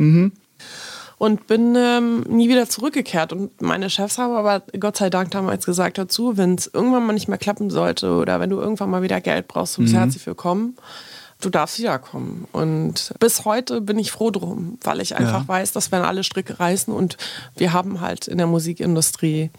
[1.19, 3.33] Und bin ähm, nie wieder zurückgekehrt.
[3.35, 7.13] Und meine Chefs haben aber Gott sei Dank damals gesagt dazu, wenn es irgendwann mal
[7.13, 10.27] nicht mehr klappen sollte oder wenn du irgendwann mal wieder Geld brauchst, du bist herzlich
[10.27, 10.77] willkommen.
[11.43, 12.47] Du darfst wiederkommen.
[12.53, 15.49] Und bis heute bin ich froh drum, weil ich einfach Ja.
[15.49, 17.19] weiß, dass wenn alle Stricke reißen und
[17.55, 19.51] wir haben halt in der Musikindustrie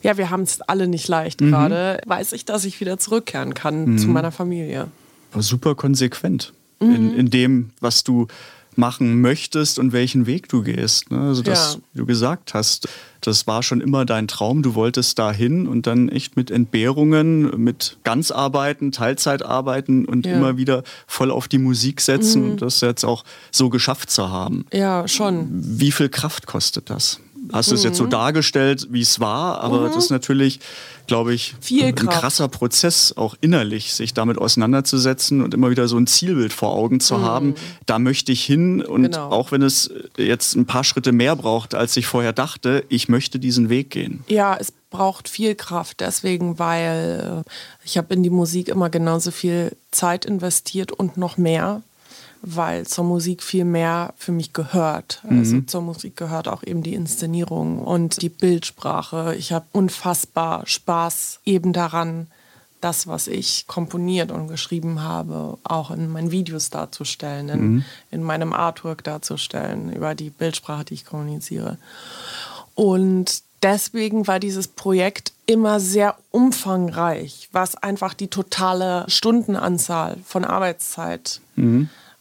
[0.00, 3.98] ja, wir haben es alle nicht leicht gerade, weiß ich, dass ich wieder zurückkehren kann
[3.98, 4.86] zu meiner Familie.
[5.32, 6.94] war super konsequent Mhm.
[6.94, 8.26] in, in dem, was du
[8.76, 11.10] machen möchtest und welchen Weg du gehst.
[11.10, 11.18] Ne?
[11.18, 11.80] Also das, Ja.
[11.94, 12.88] wie du gesagt hast,
[13.20, 14.62] das war schon immer dein Traum.
[14.62, 20.36] Du wolltest dahin und dann echt mit Entbehrungen, mit Ganzarbeiten, Teilzeitarbeiten und Ja.
[20.36, 24.64] immer wieder voll auf die Musik setzen und das jetzt auch so geschafft zu haben.
[24.72, 25.48] Ja, schon.
[25.50, 27.18] Wie viel Kraft kostet das?
[27.52, 28.04] Hast du es jetzt Mhm.
[28.04, 30.60] so dargestellt, wie es war, aber das ist natürlich,
[31.06, 32.20] glaube ich, Viel ein Kraft.
[32.20, 37.00] krasser Prozess, auch innerlich sich damit auseinanderzusetzen und immer wieder so ein Zielbild vor Augen
[37.00, 37.54] zu haben.
[37.86, 39.04] Da möchte ich hin und Mhm.
[39.06, 39.30] Genau.
[39.30, 43.38] auch wenn es jetzt ein paar Schritte mehr braucht, als ich vorher dachte, ich möchte
[43.38, 44.22] diesen Weg gehen.
[44.28, 47.50] Ja, es braucht viel Kraft, deswegen, weil äh,
[47.84, 51.82] ich habe in die Musik immer genauso viel Zeit investiert und noch mehr,
[52.42, 55.22] weil zur Musik viel mehr für mich gehört.
[55.28, 59.34] Also zur Musik gehört auch eben die Inszenierung und die Bildsprache.
[59.36, 62.28] Ich habe unfassbar Spaß eben daran,
[62.80, 68.52] das, was ich komponiert und geschrieben habe, auch in meinen Videos darzustellen, in, in meinem
[68.52, 71.78] Artwork darzustellen, über die Bildsprache, die ich kommuniziere.
[72.74, 81.40] Und deswegen war dieses Projekt immer sehr umfangreich, was einfach die totale Stundenanzahl von Arbeitszeit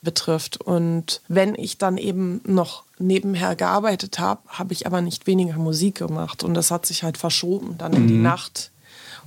[0.07, 0.55] betrifft.
[0.61, 5.95] Und wenn ich dann eben noch nebenher gearbeitet habe, habe ich aber nicht weniger Musik
[5.95, 6.45] gemacht.
[6.45, 8.71] Und das hat sich halt verschoben, dann in die Nacht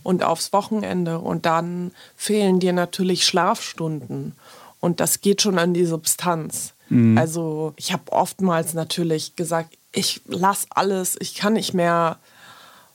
[0.02, 1.18] und aufs Wochenende.
[1.18, 4.32] Und dann fehlen dir natürlich Schlafstunden.
[4.80, 6.72] Und das geht schon an die Substanz.
[7.18, 12.16] Also ich habe oftmals natürlich gesagt, ich lass alles, ich kann nicht mehr.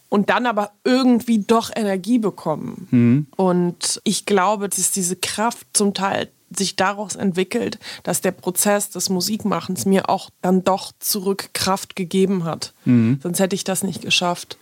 [0.10, 3.28] Und dann aber irgendwie doch Energie bekommen.
[3.36, 9.10] Und ich glaube, dass diese Kraft zum Teil sich daraus entwickelt, dass der Prozess des
[9.10, 12.74] Musikmachens mir auch dann doch zurück Kraft gegeben hat.
[13.22, 14.58] Sonst hätte ich das nicht geschafft.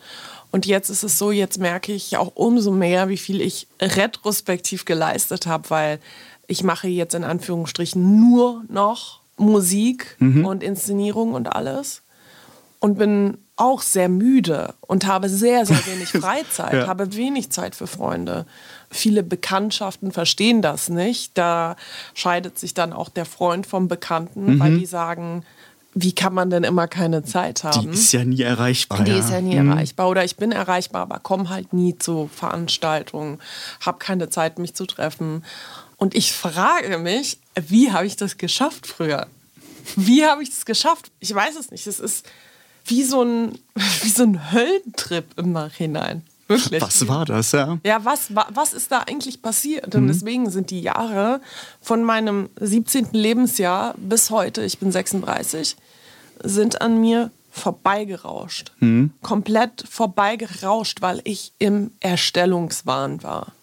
[0.51, 4.85] Und jetzt ist es so, jetzt merke ich auch umso mehr, wie viel ich retrospektiv
[4.85, 5.99] geleistet habe, weil
[6.45, 12.02] ich mache jetzt in Anführungsstrichen nur noch Musik und Inszenierung und alles
[12.83, 16.87] und bin auch sehr müde und habe sehr, sehr wenig Freizeit, Ja.
[16.87, 18.45] habe wenig Zeit für Freunde.
[18.91, 21.37] Viele Bekanntschaften verstehen das nicht.
[21.37, 21.77] Da
[22.13, 25.45] scheidet sich dann auch der Freund vom Bekannten, weil die sagen,
[25.93, 27.93] wie kann man denn immer keine Zeit Die haben?
[27.93, 29.01] ist ja nie erreichbar.
[29.05, 29.19] Die ja.
[29.19, 30.09] ist ja nie erreichbar.
[30.09, 33.39] Oder ich bin erreichbar, aber komme halt nie zu Veranstaltungen,
[33.79, 35.45] habe keine Zeit, mich zu treffen.
[35.95, 39.27] Und ich frage mich, wie habe ich das geschafft früher?
[39.95, 41.11] Wie habe ich das geschafft?
[41.21, 41.87] Ich weiß es nicht.
[41.87, 42.25] Es ist
[42.85, 43.57] wie so ein,
[44.01, 46.23] wie so ein Höllentrip im Nachhinein.
[46.47, 46.81] Wirklich.
[46.81, 47.79] Was war das, ja?
[47.85, 49.95] Ja, was, wa- was ist da eigentlich passiert?
[49.95, 51.39] Und deswegen sind die Jahre
[51.81, 53.07] von meinem 17.
[53.13, 55.77] Lebensjahr bis heute, ich bin 36,
[56.43, 58.71] sind an mir vorbeigerauscht.
[59.21, 63.53] Komplett vorbeigerauscht, weil ich im Erstellungswahn war.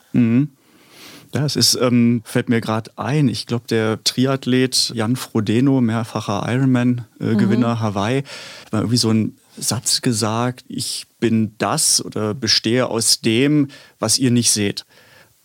[1.34, 6.44] Ja, es ist, ähm, fällt mir gerade ein, ich glaube, der Triathlet Jan Frodeno, mehrfacher
[6.48, 8.24] Ironman-Gewinner Hawaii,
[8.64, 13.68] hat mal irgendwie so einen Satz gesagt, ich bin das oder bestehe aus dem,
[14.00, 14.86] was ihr nicht seht.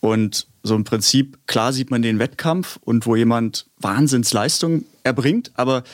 [0.00, 5.84] Und so im Prinzip, klar sieht man den Wettkampf und wo jemand Wahnsinnsleistung erbringt, aber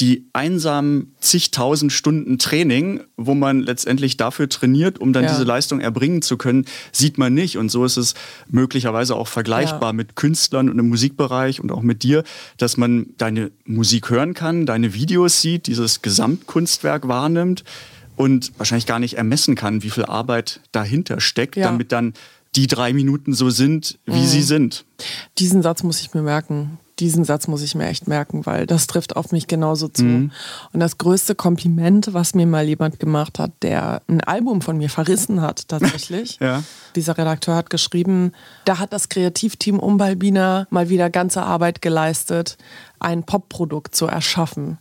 [0.00, 5.30] die einsamen zigtausend Stunden Training, wo man letztendlich dafür trainiert, um dann Ja.
[5.30, 7.58] diese Leistung erbringen zu können, sieht man nicht.
[7.58, 8.14] Und so ist es
[8.48, 9.92] möglicherweise auch vergleichbar Ja.
[9.94, 12.22] mit Künstlern und im Musikbereich und auch mit dir,
[12.58, 17.64] dass man deine Musik hören kann, deine Videos sieht, dieses Gesamtkunstwerk wahrnimmt
[18.14, 21.64] und wahrscheinlich gar nicht ermessen kann, wie viel Arbeit dahinter steckt, Ja.
[21.64, 22.14] damit dann
[22.54, 24.84] die drei Minuten so sind, wie sie sind.
[25.38, 26.78] Diesen Satz muss ich mir merken.
[26.98, 30.04] Diesen Satz muss ich mir echt merken, weil das trifft auf mich genauso zu.
[30.04, 34.90] Und das größte Kompliment, was mir mal jemand gemacht hat, der ein Album von mir
[34.90, 36.38] verrissen hat, tatsächlich.
[36.48, 36.62] Ja.
[36.94, 38.32] Dieser Redakteur hat geschrieben,
[38.64, 42.56] da hat das Kreativteam um Balbina mal wieder ganze Arbeit geleistet,
[43.00, 44.78] ein Popprodukt zu erschaffen.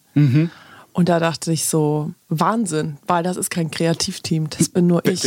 [0.98, 5.24] Und da dachte ich so, Wahnsinn, weil das ist kein Kreativteam, das bin nur ich.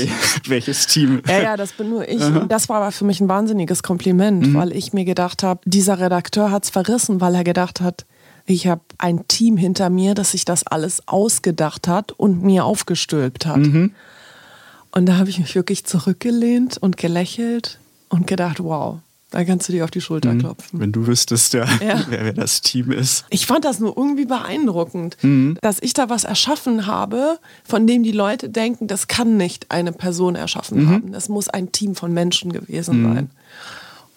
[0.48, 1.22] Welches Team?
[1.28, 2.20] Ja, ja, das bin nur ich.
[2.20, 6.00] Und das war aber für mich ein wahnsinniges Kompliment, weil ich mir gedacht habe, dieser
[6.00, 8.04] Redakteur hat es verrissen, weil er gedacht hat,
[8.46, 13.46] ich habe ein Team hinter mir, das sich das alles ausgedacht hat und mir aufgestülpt
[13.46, 13.59] hat.
[14.90, 17.78] Und da habe ich mich wirklich zurückgelehnt und gelächelt
[18.09, 18.98] und gedacht, wow,
[19.30, 20.80] da kannst du dir auf die Schulter klopfen.
[20.80, 22.04] Wenn du wüsstest, ja, Ja.
[22.08, 23.24] wer, wer das Team ist.
[23.30, 25.16] Ich fand das nur irgendwie beeindruckend,
[25.60, 29.92] dass ich da was erschaffen habe, von dem die Leute denken, das kann nicht eine
[29.92, 31.12] Person erschaffen haben.
[31.12, 33.30] Das muss ein Team von Menschen gewesen sein.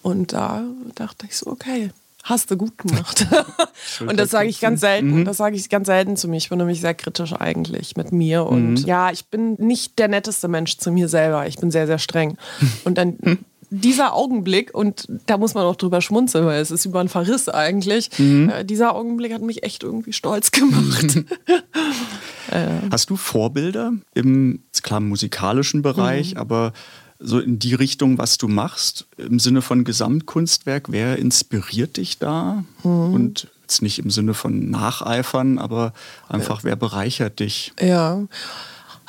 [0.02, 0.64] Und da
[0.96, 1.90] dachte ich so, okay,
[2.24, 3.26] hast du gut gemacht.
[4.00, 5.24] und das sage ich ganz selten.
[5.24, 6.36] Das sage ich ganz selten zu mir.
[6.38, 8.44] Ich bin nämlich sehr kritisch eigentlich mit mir.
[8.46, 11.46] Und ja, ich bin nicht der netteste Mensch zu mir selber.
[11.46, 12.36] Ich bin sehr, sehr streng.
[12.84, 13.16] Und dann
[13.80, 17.48] dieser Augenblick, und da muss man auch drüber schmunzeln, weil es ist über ein Verriss
[17.48, 21.24] eigentlich, äh, dieser Augenblick hat mich echt irgendwie stolz gemacht.
[22.90, 26.72] Hast du Vorbilder im, klar, musikalischen Bereich, aber
[27.18, 32.64] so in die Richtung, was du machst, im Sinne von Gesamtkunstwerk, wer inspiriert dich da?
[32.82, 35.94] Und jetzt nicht im Sinne von Nacheifern, aber
[36.28, 37.72] einfach, wer bereichert dich?
[37.80, 38.24] Ja.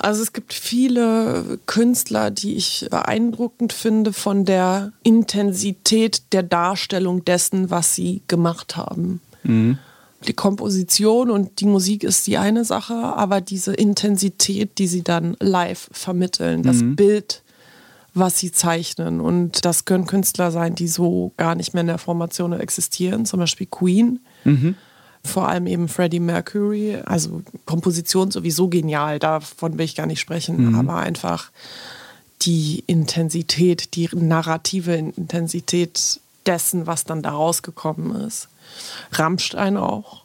[0.05, 7.71] Also es gibt viele Künstler, die ich beeindruckend finde von der Intensität der Darstellung dessen,
[7.71, 9.19] was sie gemacht haben.
[10.27, 15.37] Die Komposition und die Musik ist die eine Sache, aber diese Intensität, die sie dann
[15.39, 17.41] live vermitteln, das Bild,
[18.13, 19.19] was sie zeichnen.
[19.19, 23.39] Und das können Künstler sein, die so gar nicht mehr in der Formation existieren, zum
[23.39, 24.19] Beispiel Queen.
[25.25, 26.97] Vor allem eben Freddie Mercury.
[27.05, 31.51] Also Komposition sowieso genial, davon will ich gar nicht sprechen, aber einfach
[32.43, 38.49] die Intensität, die narrative Intensität dessen, was dann da rausgekommen ist.
[39.13, 40.23] Rammstein auch.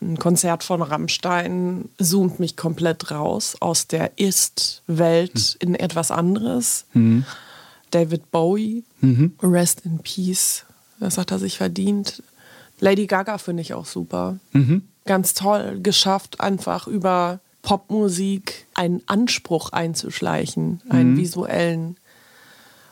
[0.00, 6.84] Ein Konzert von Rammstein zoomt mich komplett raus aus der Ist-Welt in etwas anderes.
[7.90, 8.84] David Bowie,
[9.42, 10.64] Rest in Peace,
[11.00, 12.22] das hat er sich verdient.
[12.82, 14.38] Lady Gaga finde ich auch super.
[15.04, 21.96] Ganz toll, geschafft, einfach über Popmusik einen Anspruch einzuschleichen, einen visuellen.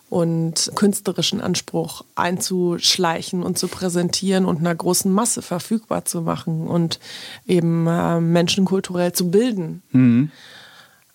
[0.09, 6.98] und künstlerischen Anspruch einzuschleichen und zu präsentieren und einer großen Masse verfügbar zu machen und
[7.46, 9.83] eben äh, Menschen kulturell zu bilden.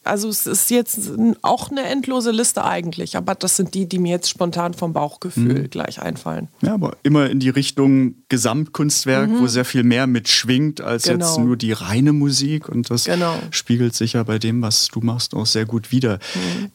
[0.05, 0.99] Also es ist jetzt
[1.41, 5.67] auch eine endlose Liste eigentlich, aber das sind die, die mir jetzt spontan vom Bauchgefühl
[5.67, 6.47] gleich einfallen.
[6.61, 11.25] Ja, aber immer in die Richtung Gesamtkunstwerk, wo sehr viel mehr mitschwingt als Genau.
[11.25, 12.69] jetzt nur die reine Musik.
[12.69, 13.35] Und das Genau.
[13.51, 16.19] spiegelt sich ja bei dem, was du machst, auch sehr gut wider.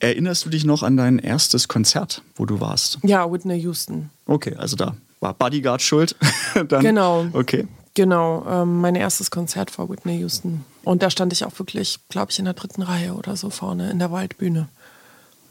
[0.00, 2.98] Erinnerst du dich noch an dein erstes Konzert, wo du warst?
[3.02, 4.10] Ja, Whitney Houston.
[4.26, 6.16] Okay, also da war Bodyguard schuld.
[6.68, 7.26] Dann, Genau.
[7.32, 7.66] Okay.
[7.94, 10.64] Genau, ähm, mein erstes Konzert vor Whitney Houston.
[10.82, 13.90] Und da stand ich auch wirklich, glaube ich, in der dritten Reihe oder so vorne
[13.90, 14.68] in der Waldbühne.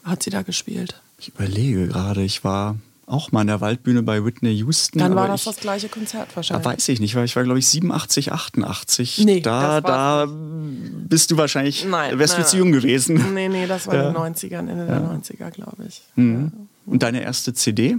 [0.03, 0.99] Hat sie da gespielt.
[1.19, 4.99] Ich überlege gerade, ich war auch mal in der Waldbühne bei Whitney Houston.
[4.99, 6.65] Dann war das ich, das gleiche Konzert Da wahrscheinlich.
[6.65, 9.19] weiß ich nicht, weil ich war, glaube ich, 87, 88.
[9.25, 13.33] Nee, da, da bist du wahrscheinlich, Nein, wärst du zu jung gewesen.
[13.33, 14.07] Nee, nee, das war Ja.
[14.09, 16.01] in den 90ern, Ende der 90er, glaube ich.
[16.15, 16.51] Mhm.
[16.85, 17.97] Und deine erste CD?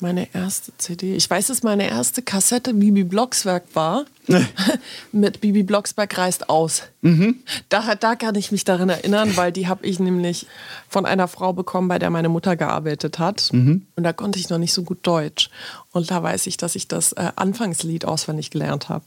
[0.00, 1.14] Meine erste CD.
[1.14, 4.04] Ich weiß, dass meine erste Kassette Bibi Blocksberg war.
[5.12, 6.82] Mit Bibi Blocksberg reist aus.
[7.68, 10.46] Da, da kann ich mich daran erinnern, weil die habe ich nämlich
[10.88, 13.50] von einer Frau bekommen, bei der meine Mutter gearbeitet hat.
[13.94, 15.48] Und da konnte ich noch nicht so gut Deutsch.
[15.92, 19.04] Und da weiß ich, dass ich das äh, Anfangslied auswendig gelernt habe.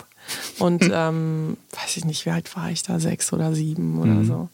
[0.60, 3.00] Und ähm, weiß ich nicht, wie alt war ich da?
[3.00, 4.50] Sechs oder sieben oder so.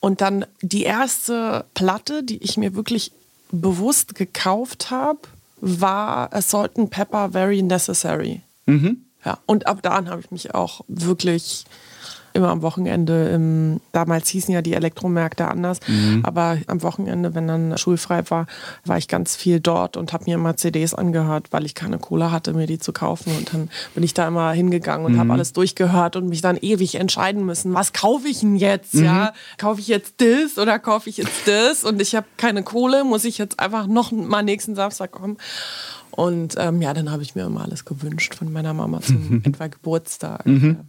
[0.00, 3.12] Und dann die erste Platte, die ich mir wirklich
[3.50, 5.20] bewusst gekauft habe,
[5.60, 8.42] war Assault and Pepper Very Necessary.
[9.24, 11.64] Ja, und ab da habe ich mich auch wirklich
[12.34, 15.80] immer am Wochenende, im, damals hießen ja die Elektromärkte anders,
[16.22, 18.46] aber am Wochenende, wenn dann schulfrei war,
[18.84, 22.32] war ich ganz viel dort und habe mir immer CDs angehört, weil ich keine Kohle
[22.32, 23.32] hatte, mir die zu kaufen.
[23.38, 26.96] Und dann bin ich da immer hingegangen und habe alles durchgehört und mich dann ewig
[26.96, 28.94] entscheiden müssen, was kaufe ich denn jetzt?
[28.94, 31.84] Ja, kaufe ich jetzt das oder kaufe ich jetzt das?
[31.84, 35.38] Und ich habe keine Kohle, muss ich jetzt einfach noch mal nächsten Samstag kommen.
[36.10, 39.66] Und ähm, ja, dann habe ich mir immer alles gewünscht von meiner Mama zum etwa
[39.66, 40.46] Geburtstag.
[40.46, 40.84] Ja.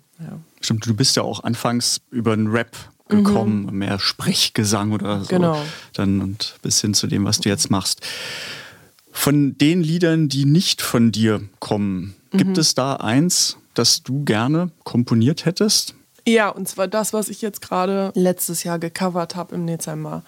[0.62, 2.76] Stimmt, du bist ja auch anfangs über den Rap
[3.08, 5.28] gekommen, mehr Sprechgesang oder so.
[5.28, 5.62] Genau.
[5.94, 8.02] Dann und bis hin zu dem, was du jetzt machst.
[9.12, 14.72] Von den Liedern, die nicht von dir kommen, gibt es da eins, das du gerne
[14.84, 15.96] komponiert hättest?
[16.28, 20.24] ja, und zwar das, was ich jetzt gerade letztes Jahr gecovert habe im Dezember.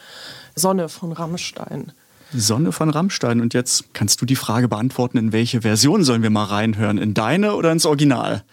[0.56, 1.92] Sonne von Rammstein.
[2.34, 3.42] Sonne von Rammstein.
[3.42, 6.98] Und jetzt kannst du die Frage beantworten, in welche Version sollen wir mal reinhören?
[6.98, 8.44] In deine oder ins Original?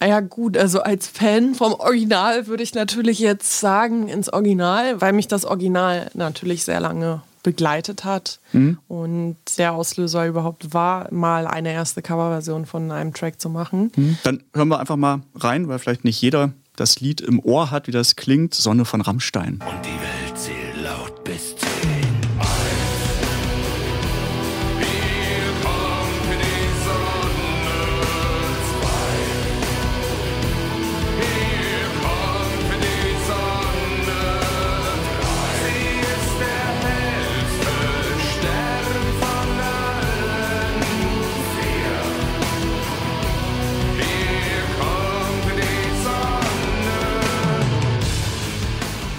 [0.00, 5.00] Ah Ja gut, also als Fan vom Original würde ich natürlich jetzt sagen ins Original,
[5.00, 8.40] weil mich das Original natürlich sehr lange begleitet hat
[8.88, 13.90] und der Auslöser überhaupt war, mal eine erste Coverversion von einem Track zu machen.
[14.22, 17.86] Dann hören wir einfach mal rein, weil vielleicht nicht jeder das Lied im Ohr hat,
[17.86, 18.54] wie das klingt.
[18.54, 19.54] Sonne von Rammstein.
[19.54, 21.54] Und die Welt zählt laut bis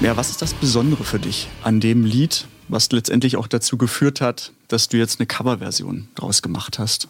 [0.10, 4.22] Ja, was ist das Besondere für dich an dem Lied, was letztendlich auch dazu geführt
[4.22, 7.10] hat, dass du jetzt eine Coverversion draus gemacht hast?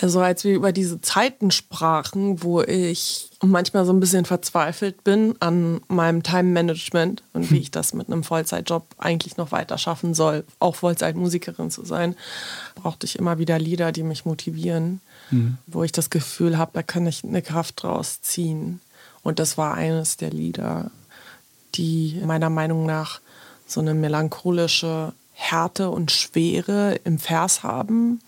[0.00, 5.34] Also als wir über diese Zeiten sprachen, wo ich manchmal so ein bisschen verzweifelt bin
[5.40, 10.44] an meinem Time-Management und wie ich das mit einem Vollzeitjob eigentlich noch weiter schaffen soll,
[10.58, 12.16] auch Vollzeitmusikerin zu sein,
[12.76, 15.02] brauchte ich immer wieder Lieder, die mich motivieren,
[15.66, 18.80] wo ich das Gefühl habe, da kann ich eine Kraft draus ziehen.
[19.22, 20.90] Und das war eines der Lieder,
[21.76, 23.20] die meiner Meinung nach
[23.66, 28.20] so eine melancholische Härte und Schwere im Vers haben.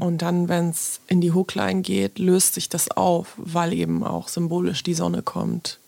[0.00, 4.28] Und dann, wenn es in die Hookline geht, löst sich das auf, weil eben auch
[4.28, 5.78] symbolisch die Sonne kommt.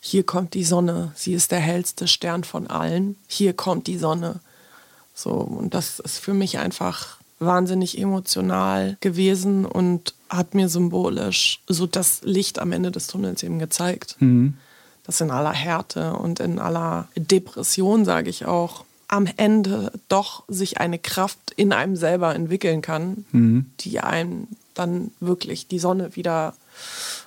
[0.00, 3.16] Hier kommt die Sonne, sie ist der hellste Stern von allen.
[3.26, 4.40] Hier kommt die Sonne.
[5.14, 11.86] So, und das ist für mich einfach wahnsinnig emotional gewesen und hat mir symbolisch so
[11.86, 14.16] das Licht am Ende des Tunnels eben gezeigt.
[15.08, 20.78] Dass in aller Härte und in aller Depression, sage ich auch, am Ende doch sich
[20.78, 23.24] eine Kraft in einem selber entwickeln kann,
[23.80, 26.52] die einem dann wirklich die Sonne wieder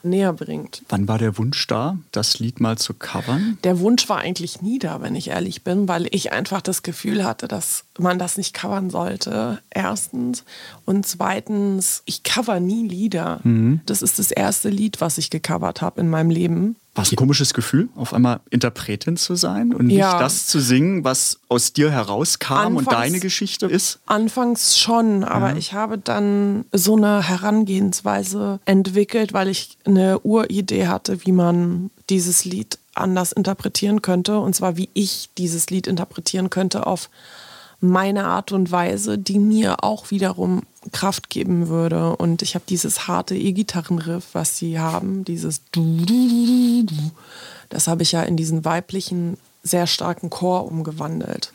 [0.04, 0.84] näher bringt.
[0.90, 3.58] Wann war der Wunsch da, das Lied mal zu covern?
[3.64, 7.24] Der Wunsch war eigentlich nie da, wenn ich ehrlich bin, weil ich einfach das Gefühl
[7.24, 9.60] hatte, dass man das nicht covern sollte.
[9.70, 10.44] Erstens.
[10.86, 13.40] Und zweitens, ich cover nie Lieder.
[13.86, 16.76] Das ist das erste Lied, was ich gecovert habe in meinem Leben.
[16.94, 20.20] War es ein komisches Gefühl, auf einmal Interpretin zu sein und nicht Ja.
[20.20, 24.00] das zu singen, was aus dir herauskam und Anfangs- deine Geschichte ist?
[24.08, 31.26] Anfangs schon, aber ich habe dann so eine Herangehensweise entwickelt, weil ich eine Uridee hatte,
[31.26, 34.40] wie man dieses Lied anders interpretieren könnte.
[34.40, 37.10] Und zwar, wie ich dieses Lied interpretieren könnte auf
[37.80, 40.62] meine Art und Weise, die mir auch wiederum
[40.92, 42.16] Kraft geben würde.
[42.16, 47.12] Und ich habe dieses harte E-Gitarrenriff, was sie haben, dieses du, du, du.
[47.70, 51.52] Das habe ich ja in diesen weiblichen, sehr starken Chor umgewandelt.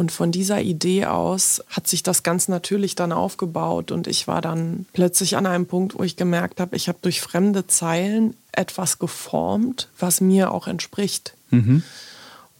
[0.00, 4.40] Und von dieser Idee aus hat sich das ganz natürlich dann aufgebaut und ich war
[4.40, 8.98] dann plötzlich an einem Punkt, wo ich gemerkt habe, ich habe durch fremde Zeilen etwas
[8.98, 11.34] geformt, was mir auch entspricht.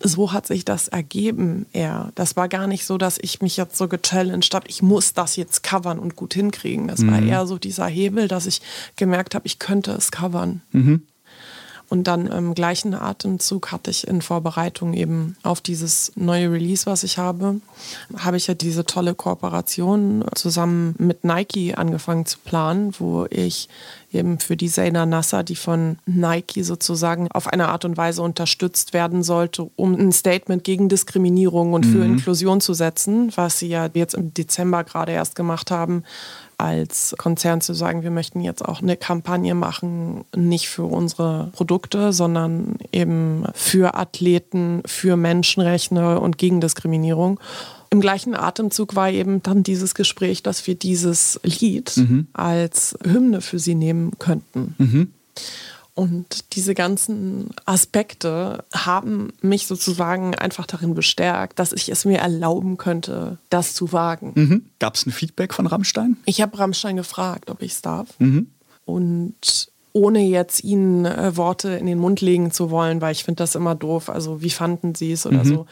[0.00, 2.12] So hat sich das ergeben eher.
[2.14, 5.36] Das war gar nicht so, dass ich mich jetzt so gechallenged habe, ich muss das
[5.36, 6.88] jetzt covern und gut hinkriegen.
[6.88, 8.60] Das war eher so dieser Hebel, dass ich
[8.96, 10.60] gemerkt habe, ich könnte es covern.
[11.90, 17.02] Und dann im gleichen Atemzug hatte ich in Vorbereitung eben auf dieses neue Release, was
[17.02, 17.60] ich habe,
[18.16, 23.68] habe ich ja diese tolle Kooperation zusammen mit Nike angefangen zu planen, wo ich
[24.12, 28.92] eben für die Zaina Nasser, die von Nike sozusagen auf eine Art und Weise unterstützt
[28.92, 33.90] werden sollte, um ein Statement gegen Diskriminierung und für Inklusion zu setzen, was sie ja
[33.94, 36.04] jetzt im Dezember gerade erst gemacht haben,
[36.60, 42.12] als Konzern zu sagen, wir möchten jetzt auch eine Kampagne machen, nicht für unsere Produkte,
[42.12, 47.40] sondern eben für Athleten, für Menschenrechte und gegen Diskriminierung.
[47.90, 51.92] Im gleichen Atemzug war eben dann dieses Gespräch, dass wir dieses Lied
[52.32, 54.74] als Hymne für sie nehmen könnten.
[56.00, 62.78] Und diese ganzen Aspekte haben mich sozusagen einfach darin bestärkt, dass ich es mir erlauben
[62.78, 64.32] könnte, das zu wagen.
[64.34, 64.64] Mhm.
[64.78, 66.16] Gab es ein Feedback von Rammstein?
[66.24, 68.08] Ich habe Rammstein gefragt, ob ich es darf.
[68.86, 73.42] Und ohne jetzt ihnen äh, Worte in den Mund legen zu wollen, weil ich finde
[73.42, 74.08] das immer doof.
[74.08, 75.66] Also wie fanden sie es oder so.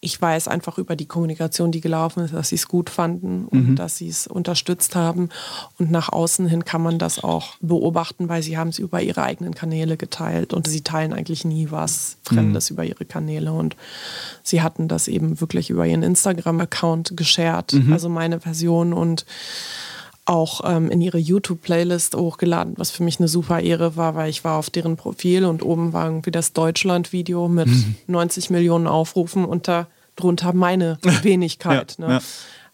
[0.00, 3.74] Ich weiß einfach über die Kommunikation, die gelaufen ist, dass sie es gut fanden und
[3.74, 5.28] dass sie es unterstützt haben.
[5.76, 9.24] Und nach außen hin kann man das auch beobachten, weil sie haben es über ihre
[9.24, 13.52] eigenen Kanäle geteilt und sie teilen eigentlich nie was Fremdes über ihre Kanäle.
[13.52, 13.74] Und
[14.44, 19.26] sie hatten das eben wirklich über ihren Instagram-Account geshared, also meine Version und
[20.28, 24.44] auch ähm, in ihre YouTube-Playlist hochgeladen, was für mich eine super Ehre war, weil ich
[24.44, 27.68] war auf deren Profil und oben war irgendwie das Deutschland-Video mit
[28.06, 31.96] 90 Millionen Aufrufen und da drunter meine Wenigkeit.
[31.98, 32.12] Ja, ne?
[32.14, 32.20] ja.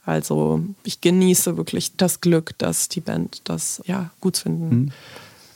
[0.05, 4.93] Also ich genieße wirklich das Glück, dass die Band das ja gut finden.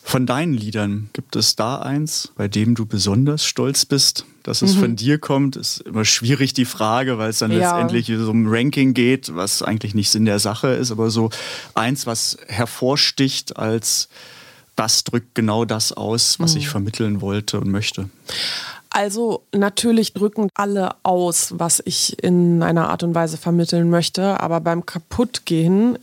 [0.03, 4.75] Von deinen Liedern gibt es da eins, bei dem du besonders stolz bist, dass es
[4.75, 5.57] von dir kommt?
[5.57, 7.59] Ist immer schwierig die Frage, weil es dann Ja.
[7.59, 11.31] letztendlich so um Ranking geht, was eigentlich nicht Sinn der Sache ist, aber so
[11.75, 14.09] eins, was hervorsticht als
[14.75, 18.09] das drückt genau das aus, was ich vermitteln wollte und möchte.
[18.91, 24.61] Also natürlich drücken alle aus, was ich in einer Art und Weise vermitteln möchte, aber
[24.61, 25.99] beim Kaputtgehen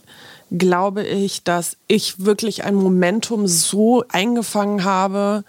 [0.51, 5.43] glaube ich, dass ich wirklich ein Momentum so eingefangen habe,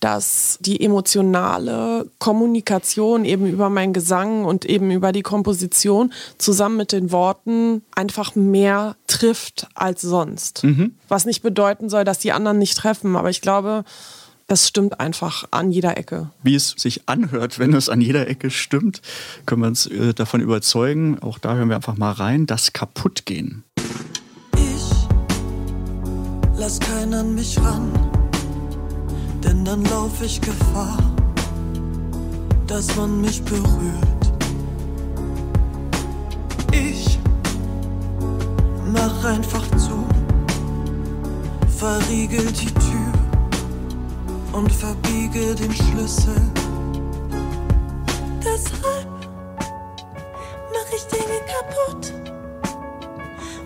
[0.00, 6.92] dass die emotionale Kommunikation eben über meinen Gesang und eben über die Komposition zusammen mit
[6.92, 10.62] den Worten einfach mehr trifft als sonst.
[11.08, 13.84] Was nicht bedeuten soll, dass die anderen nicht treffen, aber ich glaube,
[14.46, 16.30] das stimmt einfach an jeder Ecke.
[16.42, 19.00] Wie es sich anhört, wenn es an jeder Ecke stimmt,
[19.46, 21.18] können wir uns äh, davon überzeugen.
[21.20, 23.64] Auch da hören wir einfach mal rein, das Kaputtgehen.
[24.56, 25.08] Ich
[26.58, 27.90] lass keinen an mich ran,
[29.44, 30.98] denn dann lauf ich Gefahr,
[32.66, 34.24] dass man mich berührt.
[36.72, 37.18] Ich
[38.92, 40.04] mach einfach zu,
[41.78, 43.12] verriegel die Tür
[44.52, 46.40] und verbiege den Schlüssel.
[48.40, 49.08] Deshalb
[50.72, 52.14] mach ich Dinge kaputt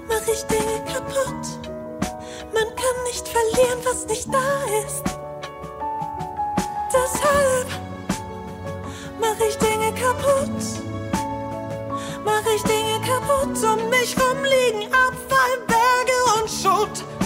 [0.09, 1.45] mach ich Dinge kaputt.
[2.53, 4.39] Man kann nicht verlieren, was nicht da
[4.87, 5.18] ist.
[6.93, 7.69] Deshalb
[9.21, 10.49] mach ich Dinge kaputt.
[12.25, 13.63] Mach ich Dinge kaputt.
[13.63, 17.18] Um mich rum liegen Abfall, Berge und Schutt.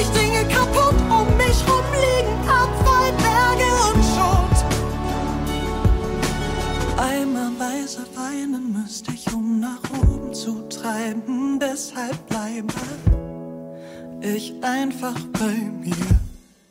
[0.00, 4.56] ich Dinge kaputt um mich rumliegen, Abfall, Berge und Schot.
[6.98, 11.58] Eimerweise weinen müsste ich, um nach oben zu treiben.
[11.58, 12.72] Deshalb bleibe
[14.22, 15.94] ich einfach bei mir.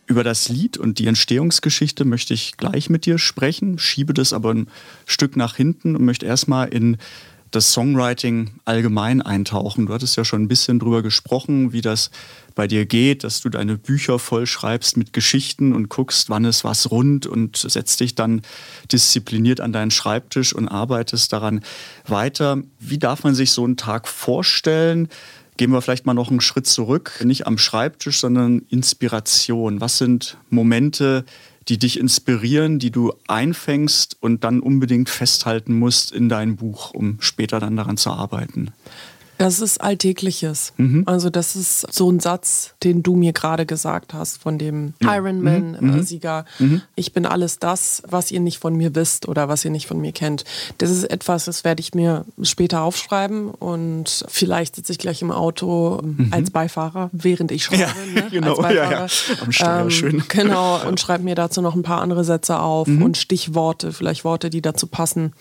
[0.06, 4.54] Über das Lied und die Entstehungsgeschichte möchte ich gleich mit dir sprechen, schiebe das aber
[4.54, 4.68] ein
[5.06, 6.98] Stück nach hinten und möchte erstmal in
[7.52, 9.86] das Songwriting allgemein eintauchen.
[9.88, 12.12] Du hattest ja schon ein bisschen drüber gesprochen, wie das
[12.58, 16.92] bei dir geht, dass du deine Bücher vollschreibst mit Geschichten und guckst, wann ist was
[16.92, 18.42] rund und setzt dich dann
[18.92, 21.62] diszipliniert an deinen Schreibtisch und arbeitest daran
[22.08, 22.58] weiter.
[22.80, 25.08] Wie darf man sich so einen Tag vorstellen?
[25.58, 29.80] Gehen wir vielleicht mal noch einen Schritt zurück, nicht am Schreibtisch, sondern Inspiration.
[29.80, 31.26] Was sind Momente,
[31.68, 37.18] die dich inspirieren, die du einfängst und dann unbedingt festhalten musst in dein Buch, um
[37.20, 38.72] später dann daran zu arbeiten?
[39.38, 40.74] Das ist Alltägliches.
[40.78, 41.04] Mhm.
[41.06, 45.08] Also das ist so ein Satz, den du mir gerade gesagt hast von dem mhm.
[45.08, 46.46] Ironman-Sieger.
[46.60, 46.68] Mhm.
[46.68, 46.82] mhm.
[46.96, 50.00] Ich bin alles das, was ihr nicht von mir wisst oder was ihr nicht von
[50.00, 50.44] mir kennt.
[50.80, 55.32] Das ist etwas, das werde ich mir später aufschreiben und vielleicht sitze ich gleich im
[55.32, 56.30] Auto mhm.
[56.32, 57.84] als Beifahrer, während ich schreibe.
[57.84, 58.28] Ja, ne?
[58.32, 59.08] genau, ja, ja.
[59.42, 60.24] Am Steuer, ähm, schön.
[60.30, 63.04] Genau, und schreibe mir dazu noch ein paar andere Sätze auf mhm.
[63.04, 65.34] und Stichworte, vielleicht Worte, die dazu passen.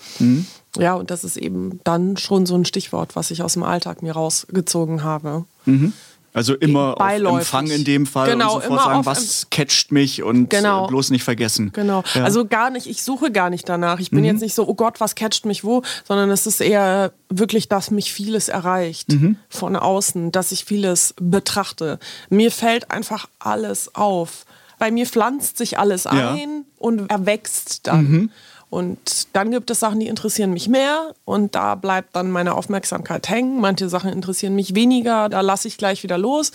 [0.76, 0.82] Mhm.
[0.82, 4.02] Ja, und das ist eben dann schon so ein Stichwort, was ich aus dem Alltag
[4.02, 5.44] mir rausgezogen habe.
[5.64, 5.92] Mhm.
[6.36, 10.50] Also immer auf Empfang in dem Fall genau, und sofort sagen, was catcht mich und
[10.50, 10.86] genau.
[10.86, 11.70] bloß nicht vergessen.
[11.72, 12.04] Genau.
[12.12, 12.24] Ja.
[12.24, 14.00] Also gar nicht, ich suche gar nicht danach.
[14.00, 14.26] Ich bin mhm.
[14.26, 17.90] jetzt nicht so, oh Gott, was catcht mich wo, sondern es ist eher wirklich, dass
[17.90, 19.36] mich vieles erreicht mhm.
[19.48, 21.98] von außen, dass ich vieles betrachte.
[22.28, 24.44] Mir fällt einfach alles auf.
[24.78, 26.34] Bei mir pflanzt sich alles ja.
[26.34, 28.30] ein und erwächst dann.
[28.76, 33.26] Und dann gibt es Sachen, die interessieren mich mehr und da bleibt dann meine Aufmerksamkeit
[33.26, 33.58] hängen.
[33.58, 36.52] Manche Sachen interessieren mich weniger, da lasse ich gleich wieder los.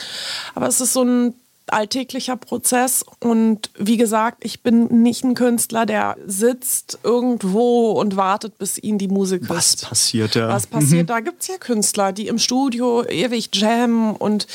[0.53, 1.33] Aber es ist so ein
[1.65, 8.59] alltäglicher Prozess und wie gesagt, ich bin nicht ein Künstler, der sitzt irgendwo und wartet,
[8.59, 9.89] bis ihn die Musik Was ist.
[9.89, 10.49] passiert da?
[10.49, 11.07] Was passiert mhm.
[11.07, 11.19] da?
[11.21, 14.45] Gibt es ja Künstler, die im Studio ewig jammen und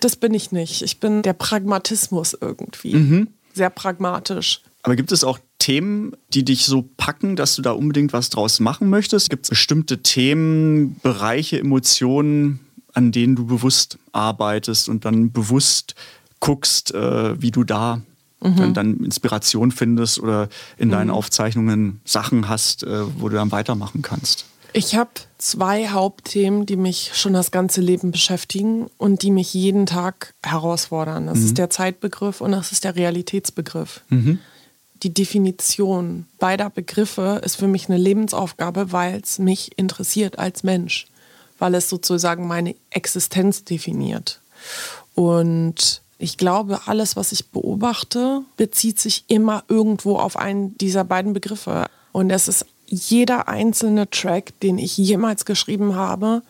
[0.00, 0.82] das bin ich nicht.
[0.82, 2.94] Ich bin der Pragmatismus irgendwie.
[2.94, 3.28] Mhm.
[3.54, 4.60] Sehr pragmatisch.
[4.82, 8.60] Aber gibt es auch Themen, die dich so packen, dass du da unbedingt was draus
[8.60, 9.30] machen möchtest?
[9.30, 12.60] Gibt es bestimmte Themen, Bereiche, Emotionen,
[12.92, 15.94] an denen du bewusst arbeitest und dann bewusst
[16.40, 18.02] guckst, äh, wie du da
[18.40, 18.56] mhm.
[18.56, 20.48] dann, dann, Inspiration findest oder
[20.78, 20.92] in mhm.
[20.92, 24.46] deinen Aufzeichnungen Sachen hast, äh, wo du dann weitermachen kannst?
[24.72, 29.86] Ich habe zwei Hauptthemen, die mich schon das ganze Leben beschäftigen und die mich jeden
[29.86, 31.26] Tag herausfordern.
[31.26, 31.44] Das mhm.
[31.46, 34.02] ist der Zeitbegriff und das ist der Realitätsbegriff.
[35.02, 41.06] Die Definition beider Begriffe ist für mich eine Lebensaufgabe, weil es mich interessiert als Mensch,
[41.58, 44.40] weil es sozusagen meine Existenz definiert.
[45.14, 51.32] Und ich glaube, alles, was ich beobachte, bezieht sich immer irgendwo auf einen dieser beiden
[51.32, 51.86] Begriffe.
[52.12, 56.42] Und es ist jeder einzelne Track, den ich jemals geschrieben habe,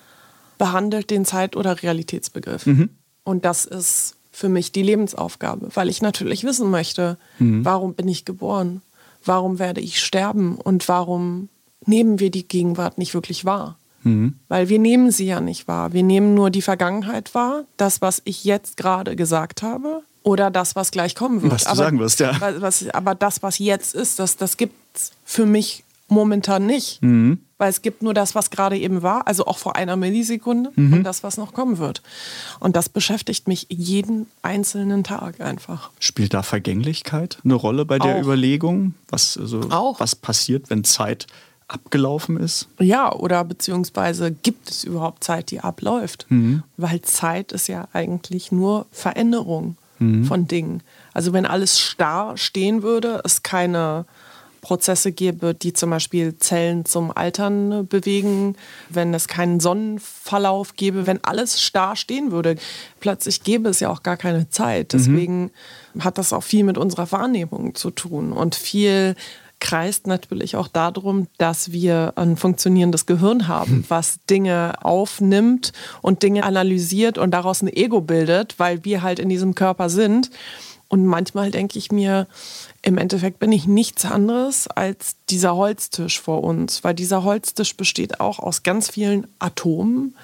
[0.59, 2.67] behandelt den Zeit- oder Realitätsbegriff.
[2.67, 2.91] Mhm.
[3.25, 7.65] Und das ist für mich die Lebensaufgabe, weil ich natürlich wissen möchte, mhm.
[7.65, 8.83] warum bin ich geboren,
[9.25, 11.49] warum werde ich sterben und warum
[11.87, 13.79] nehmen wir die Gegenwart nicht wirklich wahr.
[14.03, 14.35] Mhm.
[14.49, 15.95] Weil wir nehmen sie ja nicht wahr.
[15.95, 20.77] Wir nehmen nur die Vergangenheit wahr, das, was ich jetzt gerade gesagt habe oder das,
[20.77, 21.55] was gleich kommen wird.
[21.55, 22.39] Was du aber, sagen wirst, ja.
[22.59, 27.01] Was, aber das, was jetzt ist, das, das gibt es für mich momentan nicht.
[27.01, 27.39] Mhm.
[27.59, 30.93] Weil es gibt nur das, was gerade eben war, also auch vor einer Millisekunde mhm.
[30.93, 32.03] und das, was noch kommen wird.
[32.61, 35.91] Und das beschäftigt mich jeden einzelnen Tag einfach.
[35.99, 38.23] Spielt da Vergänglichkeit eine Rolle bei der auch.
[38.23, 38.95] Überlegung?
[39.09, 40.01] Was, also, auch.
[40.01, 41.27] was passiert, wenn Zeit
[41.69, 42.69] abgelaufen ist?
[42.79, 46.27] Ja, oder beziehungsweise gibt es überhaupt Zeit, die abläuft?
[46.29, 46.63] Mhm.
[46.77, 50.25] Weil Zeit ist ja eigentlich nur Veränderung mhm.
[50.25, 50.83] von Dingen.
[51.13, 54.05] Also wenn alles starr stehen würde, es keine
[54.67, 58.57] Prozesse gäbe, die zum Beispiel Zellen zum Altern bewegen,
[58.89, 62.57] wenn es keinen Sonnenverlauf gäbe, wenn alles starr stehen würde.
[62.99, 64.93] Plötzlich gäbe es ja auch gar keine Zeit.
[64.93, 64.99] Mhm.
[64.99, 65.51] Deswegen
[65.95, 66.03] mhm.
[66.03, 69.15] hat das auch viel mit unserer Wahrnehmung zu tun und viel
[69.61, 73.85] kreist natürlich auch darum, dass wir ein funktionierendes Gehirn haben, hm.
[73.89, 79.31] was Dinge aufnimmt und Dinge analysiert und daraus ein Ego bildet, weil wir halt in
[79.31, 80.31] diesem Körper sind.
[80.89, 82.29] Und manchmal denke ich mir,
[82.83, 88.21] im Endeffekt bin ich nichts anderes als dieser Holztisch vor uns, weil dieser Holztisch besteht
[88.21, 90.15] auch aus ganz vielen Atomen,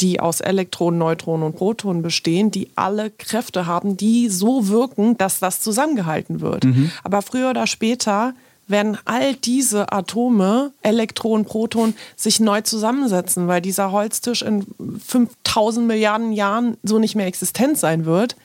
[0.00, 5.38] die aus Elektronen, Neutronen und Protonen bestehen, die alle Kräfte haben, die so wirken, dass
[5.38, 6.64] das zusammengehalten wird.
[6.64, 6.90] Mhm.
[7.02, 8.34] Aber früher oder später
[8.70, 14.66] werden all diese Atome, Elektronen, Protonen, sich neu zusammensetzen, weil dieser Holztisch in
[15.04, 18.36] 5000 Milliarden Jahren so nicht mehr existent sein wird.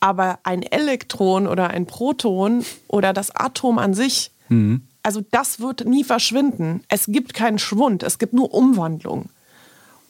[0.00, 4.82] Aber ein Elektron oder ein Proton oder das Atom an sich mhm.
[5.02, 6.82] Also das wird nie verschwinden.
[6.88, 9.30] Es gibt keinen Schwund, es gibt nur Umwandlung.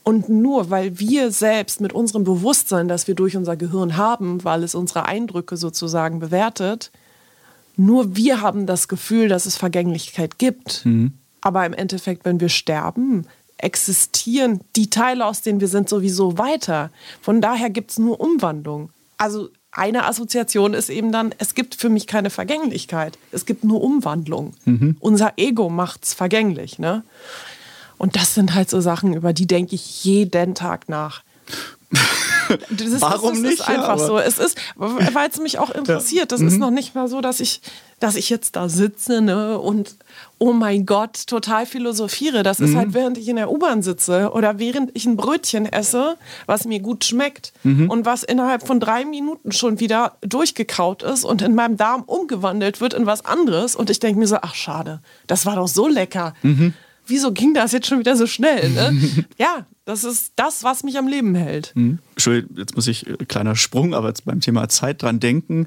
[0.02, 4.64] Und nur weil wir selbst mit unserem Bewusstsein, das wir durch unser Gehirn haben, weil
[4.64, 6.90] es unsere Eindrücke sozusagen bewertet,
[7.76, 10.82] nur wir haben das Gefühl, dass es Vergänglichkeit gibt.
[11.40, 13.26] Aber im Endeffekt, wenn wir sterben,
[13.58, 16.90] existieren die Teile, aus denen wir sind, sowieso weiter.
[17.20, 18.90] Von daher gibt es nur Umwandlung.
[19.18, 23.18] Also eine Assoziation ist eben dann, es gibt für mich keine Vergänglichkeit.
[23.30, 24.54] Es gibt nur Umwandlung.
[25.00, 26.78] Unser Ego macht es vergänglich.
[26.78, 27.04] Ne?
[27.98, 31.22] Und das sind halt so Sachen, über die denke ich jeden Tag nach.
[32.70, 33.54] Das ist, Warum ist, nicht?
[33.54, 34.18] Es ist einfach Ja, so.
[34.18, 36.32] Es ist, weil es mich auch interessiert.
[36.32, 37.60] Das ist noch nicht mal so, dass ich,
[37.98, 39.96] dass ich jetzt da sitze ne, und
[40.38, 42.42] oh mein Gott, total philosophiere.
[42.42, 46.16] Das ist halt, während ich in der U-Bahn sitze oder während ich ein Brötchen esse,
[46.46, 51.42] was mir gut schmeckt und was innerhalb von drei Minuten schon wieder durchgekaut ist und
[51.42, 53.76] in meinem Darm umgewandelt wird in was anderes.
[53.76, 56.34] Und ich denke mir so, ach schade, das war doch so lecker.
[57.06, 58.70] Wieso ging das jetzt schon wieder so schnell?
[58.70, 59.24] Ne?
[59.38, 61.74] ja, das ist das, was mich am Leben hält.
[61.76, 65.66] Entschuldigung, jetzt muss ich, äh, kleiner Sprung, aber jetzt beim Thema Zeit dran denken.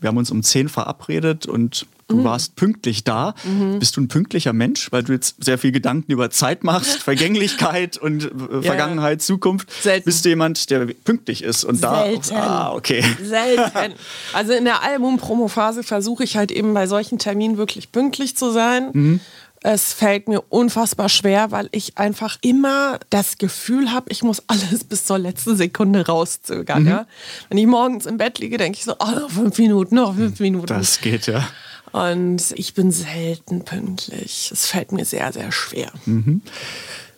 [0.00, 2.24] Wir haben uns um 10 verabredet und du Mhm.
[2.24, 3.34] warst pünktlich da.
[3.78, 7.96] Bist du ein pünktlicher Mensch, weil du jetzt sehr viel Gedanken über Zeit machst, Vergänglichkeit
[7.98, 9.70] und äh, Vergangenheit, Zukunft?
[9.80, 10.04] Selten.
[10.04, 12.02] Bist du jemand, der pünktlich ist und da.
[12.04, 12.34] Selten.
[12.36, 13.02] Ah, okay.
[13.22, 13.94] Selten.
[14.34, 19.20] Also in der Album-Promo-Phase versuche ich halt eben bei solchen Terminen wirklich pünktlich zu sein.
[19.62, 24.84] Es fällt mir unfassbar schwer, weil ich einfach immer das Gefühl habe, ich muss alles
[24.88, 26.86] bis zur letzten Sekunde rauszögern.
[26.86, 27.06] Ja?
[27.48, 30.40] Wenn ich morgens im Bett liege, denke ich so, oh, noch fünf Minuten, noch fünf
[30.40, 30.66] Minuten.
[30.66, 31.48] Das geht ja.
[31.92, 34.50] Und ich bin selten pünktlich.
[34.52, 35.92] Es fällt mir sehr, sehr schwer.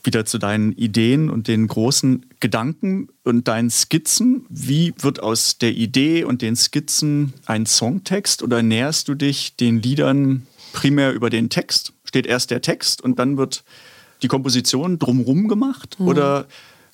[0.04, 4.44] wieder zu deinen Ideen und den großen Gedanken und deinen Skizzen.
[4.48, 9.80] Wie wird aus der Idee und den Skizzen ein Songtext oder näherst du dich den
[9.80, 11.92] Liedern primär über den Text?
[12.14, 13.64] Steht erst der Text und dann wird
[14.22, 15.96] die Komposition drumrum gemacht?
[15.98, 16.46] Oder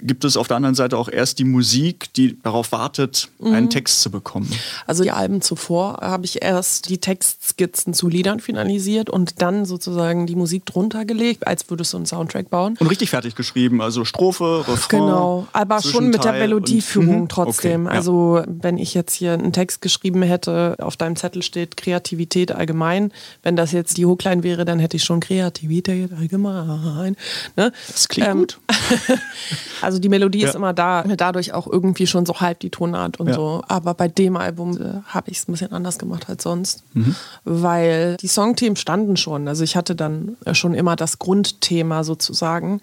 [0.03, 4.03] gibt es auf der anderen Seite auch erst die Musik, die darauf wartet, einen Text
[4.03, 4.51] zu bekommen?
[4.87, 10.27] Also die Alben zuvor habe ich erst die Textskizzen zu Liedern finalisiert und dann sozusagen
[10.27, 12.77] die Musik drunter gelegt, als würdest du einen Soundtrack bauen.
[12.79, 15.01] Und richtig fertig geschrieben, also Strophe, Refrain.
[15.01, 17.87] Genau, aber schon mit der Melodieführung Mhm, trotzdem.
[17.87, 17.99] okay, ja.
[17.99, 23.13] Also wenn ich jetzt hier einen Text geschrieben hätte, auf deinem Zettel steht Kreativität allgemein.
[23.43, 27.17] Wenn das jetzt die Hookline wäre, dann hätte ich schon Kreativität allgemein.
[27.57, 27.73] Ne?
[27.89, 28.59] Das klingt gut.
[29.91, 30.59] Also die Melodie ist Ja.
[30.61, 33.35] immer da, dadurch auch irgendwie schon so halb die Tonart und Ja.
[33.35, 33.63] so.
[33.67, 37.17] Aber bei dem Album äh, habe ich es ein bisschen anders gemacht als sonst, Mhm.
[37.45, 39.49] weil die Songthemen standen schon.
[39.49, 42.81] Also ich hatte dann äh, schon immer das Grundthema sozusagen.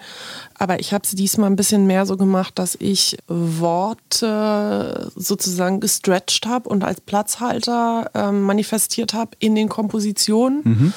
[0.59, 6.45] Aber ich habe es diesmal ein bisschen mehr so gemacht, dass ich Worte sozusagen gestretched
[6.45, 10.93] habe und als Platzhalter ähm, manifestiert habe in den Kompositionen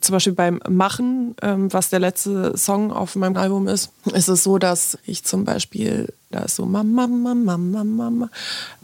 [0.00, 4.44] zum Beispiel beim Machen, ähm, was der letzte Song auf meinem Album ist, ist es
[4.44, 8.30] so, dass ich zum Beispiel, da ist so Mama, Mama, Mama, Mama.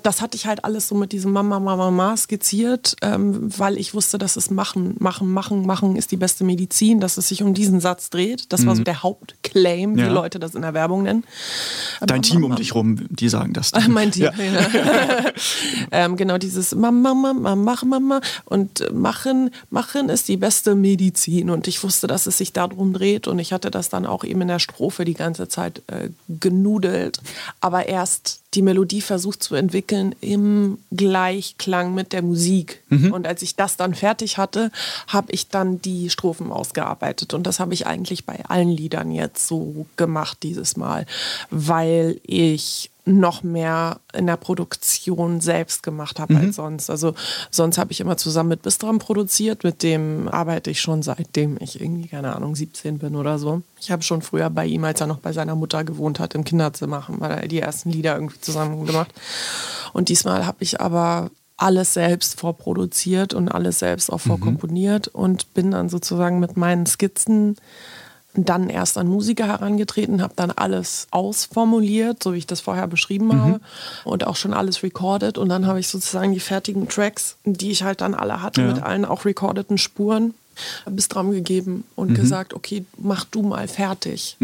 [0.02, 3.92] Das hatte ich halt alles so mit diesem Mama, Mama, Mama skizziert, ähm, weil ich
[3.94, 7.52] wusste, dass es Machen, Machen, Machen, Machen ist die beste Medizin, dass es sich um
[7.54, 8.52] diesen Satz dreht.
[8.52, 10.06] Das war so der Hauptclaim, Ja.
[10.06, 11.24] wie Leute das in der Werbung nennen.
[12.00, 12.54] Dein Mama, Team um Mama.
[12.56, 13.70] dich rum, die sagen das.
[13.72, 13.90] Dann.
[13.92, 14.24] mein Team.
[14.24, 14.32] Ja.
[14.44, 15.32] Ja.
[15.90, 21.50] ähm, genau dieses Mama, Mama, mach Mama und äh, machen, machen ist die beste Medizin
[21.50, 24.40] und ich wusste, dass es sich darum dreht und ich hatte das dann auch eben
[24.42, 27.20] in der Strophe die ganze Zeit äh, genudelt,
[27.60, 32.82] aber erst die Melodie versucht zu entwickeln im Gleichklang mit der Musik.
[33.12, 34.70] Und als ich das dann fertig hatte,
[35.08, 37.34] habe ich dann die Strophen ausgearbeitet.
[37.34, 41.06] Und das habe ich eigentlich bei allen Liedern jetzt so gemacht dieses Mal,
[41.50, 46.88] weil ich noch mehr in der Produktion selbst gemacht habe als sonst.
[46.88, 47.14] Also
[47.50, 51.80] sonst habe ich immer zusammen mit Bistram produziert, mit dem arbeite ich schon seitdem ich
[51.80, 53.62] irgendwie, keine Ahnung, 17 bin oder so.
[53.78, 56.44] Ich habe schon früher bei ihm, als er noch bei seiner Mutter gewohnt hat, im
[56.44, 59.12] Kinderzimmer, haben wir die ersten Lieder irgendwie zusammen gemacht.
[59.92, 65.70] Und diesmal habe ich aber alles selbst vorproduziert und alles selbst auch vorkomponiert und bin
[65.70, 67.56] dann sozusagen mit meinen Skizzen
[68.36, 73.32] dann erst an Musiker herangetreten, habe dann alles ausformuliert, so wie ich das vorher beschrieben
[73.40, 73.60] habe
[74.04, 77.82] und auch schon alles recorded und dann habe ich sozusagen die fertigen Tracks, die ich
[77.82, 78.68] halt dann alle hatte Ja.
[78.68, 80.34] mit allen auch recordeten Spuren
[80.88, 84.36] bis dran gegeben und gesagt, okay, mach du mal fertig.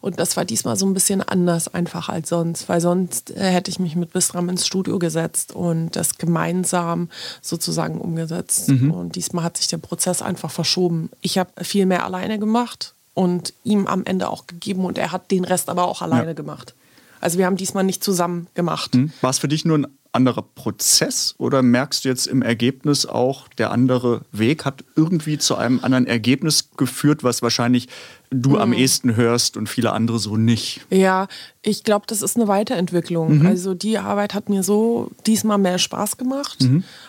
[0.00, 3.70] Und das war diesmal so ein bisschen anders einfach als sonst, weil sonst äh, hätte
[3.70, 7.10] ich mich mit Bistram ins Studio gesetzt und das gemeinsam
[7.42, 8.70] sozusagen umgesetzt.
[8.70, 11.10] Und diesmal hat sich der Prozess einfach verschoben.
[11.20, 15.30] Ich habe viel mehr alleine gemacht und ihm am Ende auch gegeben und er hat
[15.30, 16.32] den Rest aber auch alleine Ja.
[16.34, 16.74] gemacht.
[17.20, 18.96] Also wir haben diesmal nicht zusammen gemacht.
[19.20, 23.48] War es für dich nur ein anderer Prozess oder merkst du jetzt im Ergebnis auch,
[23.56, 27.88] der andere Weg hat irgendwie zu einem anderen Ergebnis geführt, was wahrscheinlich
[28.30, 30.82] du am ehesten hörst und viele andere so nicht?
[30.90, 31.28] Ja,
[31.62, 33.46] ich glaube, das ist eine Weiterentwicklung.
[33.46, 36.58] Also die Arbeit hat mir so diesmal mehr Spaß gemacht.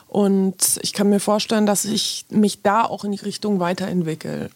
[0.07, 4.49] Und ich kann mir vorstellen, dass ich mich da auch in die Richtung weiterentwickle.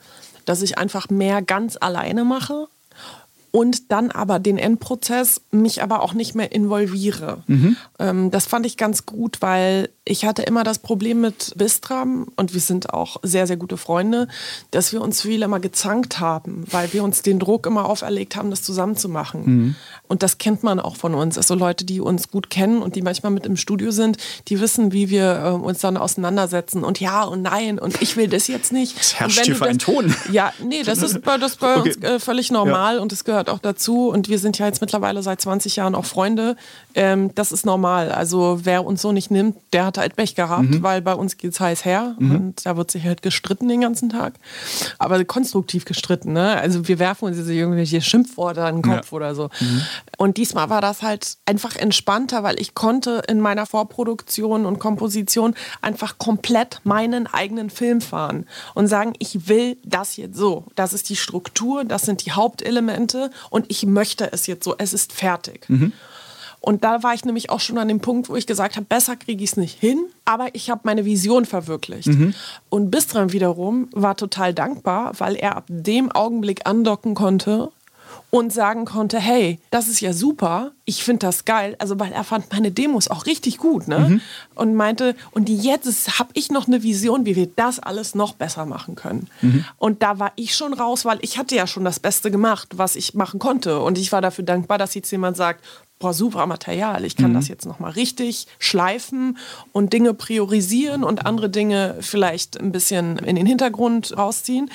[0.48, 2.68] Dass ich einfach mehr ganz alleine mache
[3.52, 7.43] und dann aber den Endprozess mich aber auch nicht mehr involviere.
[8.00, 12.53] Ähm, das fand ich ganz gut, weil ich hatte immer das Problem mit Bistram und
[12.53, 14.28] wir sind auch sehr, sehr gute Freunde,
[14.72, 18.49] dass wir uns viel immer gezankt haben, weil wir uns den Druck immer auferlegt haben,
[18.49, 19.76] das zusammen zu machen.
[20.08, 21.38] Und das kennt man auch von uns.
[21.38, 24.93] Also Leute, die uns gut kennen und die manchmal mit im Studio sind, die wissen,
[24.93, 28.72] wie wir äh, uns dann auseinandersetzen und ja und nein und ich will das jetzt
[28.72, 28.97] nicht.
[28.99, 30.16] Es herrscht hier für einen das- Ton.
[30.32, 31.93] Ja, nee, das ist bei, das bei Okay.
[31.95, 34.10] uns äh, völlig normal und es gehört auch dazu.
[34.10, 36.55] Und wir sind ja jetzt mittlerweile seit 20 Jahren auch Freunde.
[37.00, 38.12] Ähm, das ist normal.
[38.12, 40.82] Also wer uns so nicht nimmt, der hat halt Pech gehabt, Mhm.
[40.82, 44.34] weil bei uns geht's heiß her und da wird sich halt gestritten den ganzen Tag.
[44.98, 46.58] Aber konstruktiv gestritten, ne?
[46.60, 49.16] Also wir werfen uns jetzt irgendwelche Schimpfworte an den Kopf Ja.
[49.16, 49.50] oder so.
[50.18, 55.54] Und diesmal war das halt einfach entspannter, weil ich konnte in meiner Vorproduktion und Komposition
[55.84, 60.66] einfach komplett meinen eigenen Film fahren und sagen, ich will das jetzt so.
[60.76, 64.74] Das ist die Struktur, das sind die Hauptelemente und ich möchte es jetzt so.
[64.80, 65.68] Es ist fertig.
[66.60, 69.16] Und da war ich nämlich auch schon an dem Punkt, wo ich gesagt habe, besser
[69.16, 72.10] kriege ich es nicht hin, aber ich habe meine Vision verwirklicht.
[72.70, 77.72] Und Bistram wiederum war total dankbar, weil er ab dem Augenblick andocken konnte
[78.30, 81.76] und sagen konnte, hey, das ist ja super, ich finde das geil.
[81.80, 84.20] Also weil er fand meine Demos auch richtig gut, ne?
[84.55, 88.66] Und meinte, und jetzt habe ich noch eine Vision, wie wir das alles noch besser
[88.66, 89.30] machen können.
[89.78, 92.97] Und da war ich schon raus, weil ich hatte ja schon das Beste gemacht, was
[92.97, 93.80] ich machen konnte.
[93.80, 95.64] Und ich war dafür dankbar, dass jetzt jemand sagt,
[96.00, 99.38] boah, super Material, ich kann das jetzt nochmal richtig schleifen
[99.72, 104.70] und Dinge priorisieren und andere Dinge vielleicht ein bisschen in den Hintergrund rausziehen.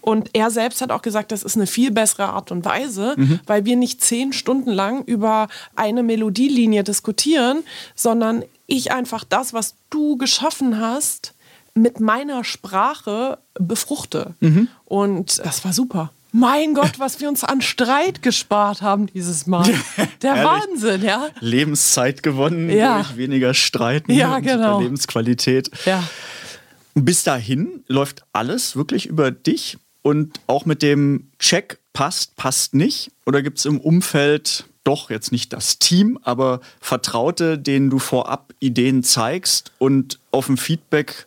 [0.00, 3.16] Und er selbst hat auch gesagt, das ist eine viel bessere Art und Weise,
[3.46, 7.64] weil wir nicht zehn Stunden lang über eine Melodielinie diskutieren,
[7.96, 11.34] sondern ich einfach das, was du geschaffen hast,
[11.74, 14.34] mit meiner Sprache befruchte.
[14.84, 16.12] Und das war super.
[16.32, 19.68] Mein Gott, was wir uns an Streit gespart haben dieses Mal.
[20.22, 20.44] Der?
[20.44, 21.28] Wahnsinn, ja.
[21.40, 22.96] Lebenszeit gewonnen Ja.
[23.02, 24.80] durch weniger Streiten Ja, und genau.
[24.80, 25.70] Lebensqualität.
[25.86, 26.02] Ja.
[26.94, 33.10] Bis dahin läuft alles wirklich über dich und auch mit dem Check passt, passt nicht?
[33.24, 38.52] Oder gibt es im Umfeld doch jetzt nicht das Team, aber Vertraute, denen du vorab
[38.58, 41.26] Ideen zeigst und auf ein Feedback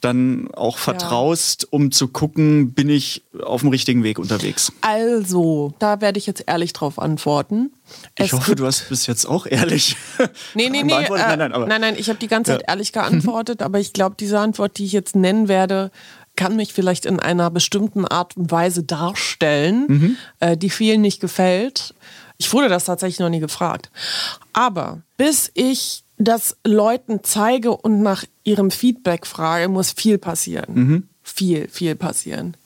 [0.00, 4.72] dann auch vertraust, um zu gucken, bin ich auf dem richtigen Weg unterwegs?
[4.80, 7.72] Also, da werde ich jetzt ehrlich drauf antworten.
[8.18, 9.96] Ich Es hoffe, du hast bis jetzt auch ehrlich.
[10.54, 10.92] Nee, nee, nee.
[10.92, 12.68] Äh, nein, nein, aber nein, nein, ich habe die ganze Zeit Ja.
[12.68, 15.90] ehrlich geantwortet, aber ich glaube, diese Antwort, die ich jetzt nennen werde,
[16.36, 20.16] kann mich vielleicht in einer bestimmten Art und Weise darstellen, Mhm.
[20.40, 21.94] äh, die vielen nicht gefällt.
[22.38, 23.90] Ich wurde das tatsächlich noch nie gefragt.
[24.52, 30.74] Aber bis ich das Leuten zeige und nach ihrem Feedback frage, muss viel passieren.
[30.74, 31.08] Mhm.
[31.22, 32.56] Viel, viel passieren.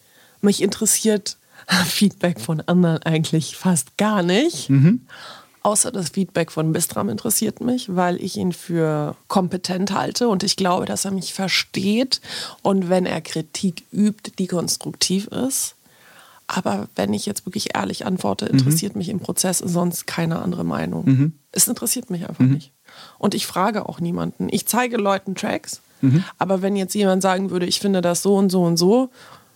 [0.40, 1.38] Mich interessiert
[1.86, 4.68] Feedback von anderen eigentlich fast gar nicht.
[5.62, 10.56] Außer das Feedback von Bistram interessiert mich, weil ich ihn für kompetent halte und ich
[10.56, 12.20] glaube, dass er mich versteht
[12.60, 15.76] und wenn er Kritik übt, die konstruktiv ist.
[16.48, 21.32] Aber wenn ich jetzt wirklich ehrlich antworte, interessiert mich im Prozess sonst keine andere Meinung.
[21.52, 22.73] Es interessiert mich einfach nicht.
[23.18, 24.48] Und ich frage auch niemanden.
[24.50, 25.80] Ich zeige Leuten Tracks,
[26.38, 29.10] aber wenn jetzt jemand sagen würde, ich finde das so und so und so,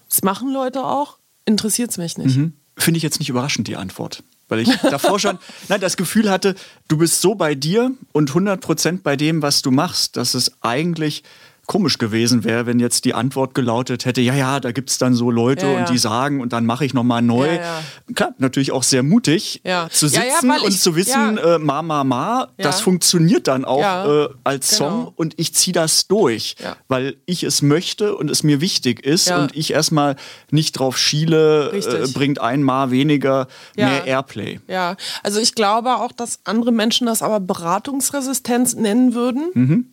[0.09, 2.34] das machen Leute auch, interessiert es mich nicht.
[2.76, 4.22] Finde ich jetzt nicht überraschend, die Antwort.
[4.49, 6.55] Weil ich davor schon nein, das Gefühl hatte,
[6.89, 11.22] du bist so bei dir und 100% bei dem, was du machst, dass es eigentlich
[11.69, 15.12] komisch gewesen wäre, wenn jetzt die Antwort gelautet hätte, ja, ja, da gibt es dann
[15.14, 15.79] so Leute Ja, ja.
[15.81, 17.57] und die sagen und dann mache ich nochmal neu.
[17.57, 17.83] Ja.
[18.14, 22.49] Klar, natürlich auch sehr mutig zu sitzen und ich- zu wissen, äh, ma, ma, ma,
[22.57, 24.91] das funktioniert dann auch äh, als genau.
[24.91, 26.57] Song und ich ziehe das durch,
[26.89, 30.16] weil ich es möchte und es mir wichtig ist und ich erstmal
[30.51, 33.47] nicht drauf schiele, äh, bringt ein Mal weniger
[33.77, 34.59] mehr Airplay.
[34.69, 39.51] Ja, also ich glaube auch, dass andere Menschen das aber Beratungsresistenz nennen würden.
[39.53, 39.87] Mhm.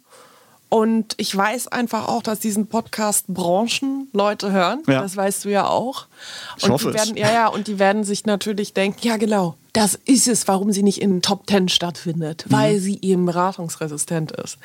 [0.75, 4.83] Und ich weiß einfach auch, dass diesen Podcast Branchenleute hören.
[4.87, 5.01] Ja.
[5.03, 6.07] Das weißt du ja auch.
[6.57, 7.05] Ich und hoffe die es.
[7.07, 10.73] werden, Ja, ja, und die werden sich natürlich denken, ja genau, das ist es, warum
[10.73, 12.51] sie nicht in Top Ten stattfindet, Mhm.
[12.53, 14.57] weil sie eben beratungsresistent ist.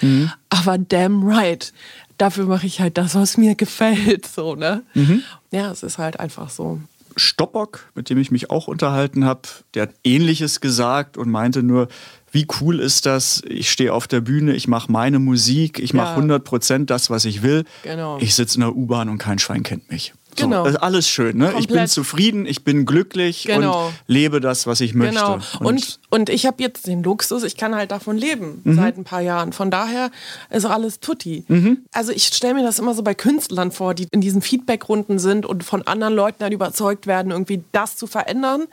[0.49, 1.73] Aber damn right,
[2.19, 4.27] dafür mache ich halt das, was mir gefällt.
[4.27, 4.83] So, ne?
[4.95, 5.23] Mhm.
[5.53, 6.81] Ja, es ist halt einfach so.
[7.17, 9.43] Stoppock, mit dem ich mich auch unterhalten habe,
[9.75, 11.89] der hat ähnliches gesagt und meinte nur,
[12.33, 13.43] wie cool ist das?
[13.47, 16.16] Ich stehe auf der Bühne, ich mache meine Musik, ich mache Ja.
[16.16, 17.64] 100 Prozent das, was ich will.
[17.83, 18.18] Genau.
[18.20, 20.12] Ich sitze in der U-Bahn und kein Schwein kennt mich.
[20.39, 20.64] So, Genau.
[20.64, 21.39] ist alles schön.
[21.39, 21.53] Ne?
[21.59, 23.87] Ich bin zufrieden, ich bin glücklich Genau.
[23.87, 25.16] und lebe das, was ich möchte.
[25.16, 25.39] Genau.
[25.59, 28.76] Und, und ich habe jetzt den Luxus, ich kann halt davon leben Mhm.
[28.76, 29.53] seit ein paar Jahren.
[29.53, 30.12] Von daher
[30.49, 31.45] ist alles tutti.
[31.49, 31.78] Mhm.
[31.93, 35.47] Also ich stelle mir das immer so bei Künstlern vor, die in diesen Feedbackrunden sind
[35.47, 38.66] und von anderen Leuten dann überzeugt werden, irgendwie das zu verändern,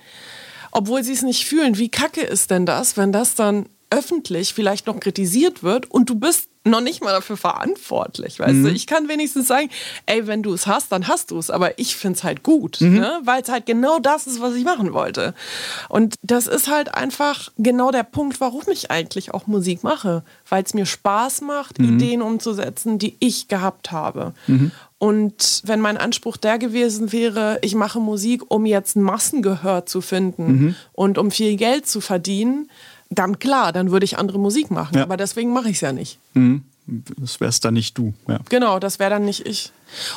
[0.77, 1.77] obwohl sie es nicht fühlen.
[1.77, 6.15] Wie kacke ist denn das, wenn das dann öffentlich vielleicht noch kritisiert wird und du
[6.15, 8.63] bist noch nicht mal dafür verantwortlich, weißt Mhm.
[8.65, 8.71] du?
[8.71, 9.69] Ich kann wenigstens sagen,
[10.05, 12.81] ey, wenn du es hast, dann hast du es, aber ich finde es halt gut,
[12.81, 12.95] Mhm.
[12.95, 13.19] ne?
[13.23, 15.33] weil es halt genau das ist, was ich machen wollte.
[15.87, 20.63] Und das ist halt einfach genau der Punkt, warum ich eigentlich auch Musik mache, weil
[20.63, 21.95] es mir Spaß macht, Mhm.
[21.95, 24.33] Ideen umzusetzen, die ich gehabt habe.
[24.99, 30.01] Und wenn mein Anspruch der gewesen wäre, ich mache Musik, um jetzt ein Massengehör zu
[30.01, 30.75] finden Mhm.
[30.93, 32.69] und um viel Geld zu verdienen,
[33.09, 34.97] dann klar, dann würde ich andere Musik machen.
[34.97, 35.03] Ja.
[35.03, 36.17] Aber deswegen mache ich es ja nicht.
[37.17, 38.13] das wär's dann nicht du.
[38.27, 38.39] Ja.
[38.49, 39.71] Genau, das wäre dann nicht ich.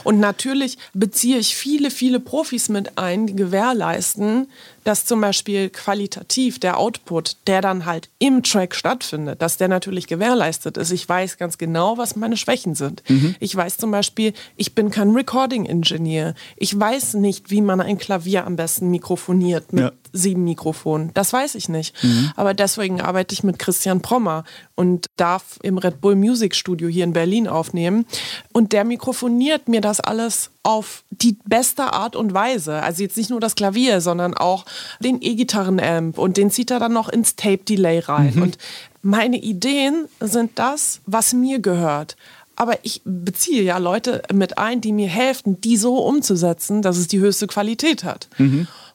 [0.05, 4.49] Und natürlich beziehe ich viele, viele Profis mit ein, die gewährleisten,
[4.85, 10.07] dass zum Beispiel qualitativ der Output, der dann halt im Track stattfindet, dass der natürlich
[10.07, 10.91] gewährleistet ist.
[10.91, 13.03] Ich weiß ganz genau, was meine Schwächen sind.
[13.41, 16.35] Ich weiß zum Beispiel, ich bin kein Recording-Engineer.
[16.57, 19.93] Ich weiß nicht, wie man ein Klavier am besten mikrofoniert mit Ja.
[20.12, 21.11] sieben Mikrofonen.
[21.14, 21.95] Das weiß ich nicht.
[22.37, 24.45] Aber deswegen arbeite ich mit Christian Prommer
[24.75, 28.07] und darf im Red Bull Music Studio hier in Berlin aufnehmen.
[28.53, 32.82] Und der mikrofoniert mir das alles auf die beste Art und Weise.
[32.82, 34.64] Also jetzt nicht nur das Klavier, sondern auch
[35.00, 38.34] den E-Gitarren-Amp und den zieht er dann noch ins Tape-Delay rein.
[38.42, 38.58] Und
[39.02, 42.16] meine Ideen sind das, was mir gehört.
[42.56, 47.08] Aber ich beziehe ja Leute mit ein, die mir helfen, die so umzusetzen, dass es
[47.08, 48.28] die höchste Qualität hat.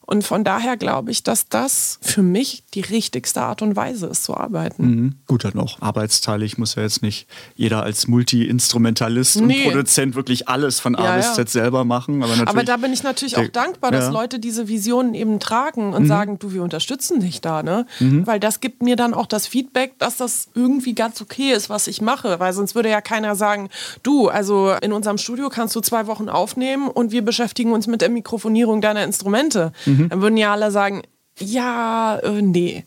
[0.05, 4.23] Und von daher glaube ich, dass das für mich die richtigste Art und Weise ist
[4.23, 4.85] zu arbeiten.
[4.85, 5.15] Mhm.
[5.27, 9.65] Gut, dann auch arbeitsteilig muss ja jetzt nicht jeder als Multi-Instrumentalist Nee.
[9.65, 11.33] und Produzent wirklich alles von A Ja, bis.
[11.33, 12.17] Z selber machen.
[12.23, 14.11] Aber, natürlich, Aber da bin ich natürlich auch dankbar, dass ja.
[14.11, 15.93] Leute diese Visionen eben tragen Mhm.
[15.93, 17.85] und sagen, du, wir unterstützen dich da, ne?
[17.99, 21.87] Weil das gibt mir dann auch das Feedback, dass das irgendwie ganz okay ist, was
[21.87, 22.39] ich mache.
[22.39, 23.69] Weil sonst würde ja keiner sagen,
[24.03, 28.01] du, also in unserem Studio kannst du zwei Wochen aufnehmen und wir beschäftigen uns mit
[28.01, 29.71] der Mikrofonierung deiner Instrumente.
[29.85, 29.94] Mhm.
[30.09, 31.01] Dann würden ja alle sagen,
[31.39, 32.85] ja, äh, nee.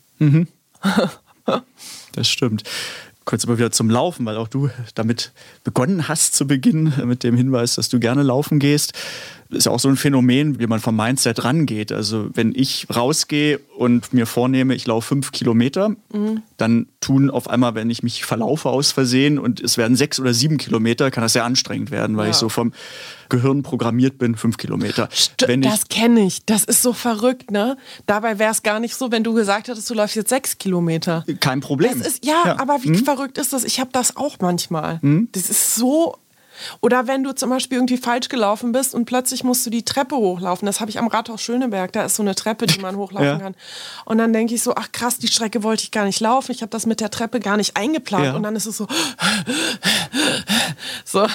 [2.13, 2.65] Das stimmt.
[3.25, 5.33] Kurz aber wieder zum Laufen, weil auch du damit
[5.63, 8.93] begonnen hast zu Beginn, mit dem Hinweis, dass du gerne laufen gehst.
[9.51, 11.91] Das ist ja auch so ein Phänomen, wie man vom Mindset rangeht.
[11.91, 15.97] Also wenn ich rausgehe und mir vornehme, ich laufe fünf Kilometer,
[16.59, 20.35] dann tun auf einmal, wenn ich mich verlaufe aus Versehen und es werden sechs oder
[20.35, 22.31] sieben Kilometer, kann das sehr anstrengend werden, weil Ja.
[22.33, 22.73] ich so vom
[23.31, 25.09] Gehirn programmiert bin, fünf Kilometer.
[25.09, 26.45] St- wenn ich, das kenne ich.
[26.45, 27.77] Das ist so verrückt, ne?
[28.07, 31.25] Dabei wäre es gar nicht so, wenn du gesagt hättest, du läufst jetzt sechs Kilometer.
[31.41, 31.99] kein Problem.
[31.99, 33.65] Das ist, ja, aber wie verrückt ist das?
[33.65, 35.01] Ich habe das auch manchmal.
[35.33, 36.17] Das ist so.
[36.81, 40.17] Oder wenn du zum Beispiel irgendwie falsch gelaufen bist und plötzlich musst du die Treppe
[40.17, 40.67] hochlaufen.
[40.67, 41.93] Das habe ich am Rathaus Schöneberg.
[41.93, 43.39] Da ist so eine Treppe, die man hochlaufen Ja.
[43.39, 43.55] kann.
[44.05, 46.53] Und dann denke ich so, ach krass, die Strecke wollte ich gar nicht laufen.
[46.53, 48.25] Ich habe das mit der Treppe gar nicht eingeplant.
[48.25, 48.37] Ja.
[48.37, 48.87] Und dann ist es so.
[51.05, 51.27] so.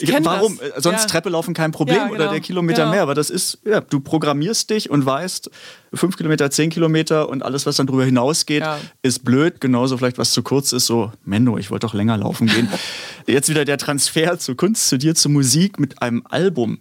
[0.00, 0.58] Ich Warum?
[0.58, 0.68] Das.
[0.68, 1.06] Äh, Sonst Ja.
[1.06, 2.30] Treppe laufen kein Problem Ja, oder genau.
[2.32, 2.92] der Kilometer Genau.
[2.92, 3.02] mehr.
[3.02, 5.50] Aber das ist, ja, du programmierst dich und weißt,
[5.94, 8.64] fünf Kilometer, zehn Kilometer und alles, was dann drüber hinausgeht,
[9.02, 9.60] ist blöd.
[9.60, 12.68] Genauso vielleicht, was zu kurz ist, so, Menno, ich wollte doch länger laufen gehen.
[13.26, 16.80] Jetzt wieder der Transfer zur Kunst, zu dir, zur Musik mit einem Album.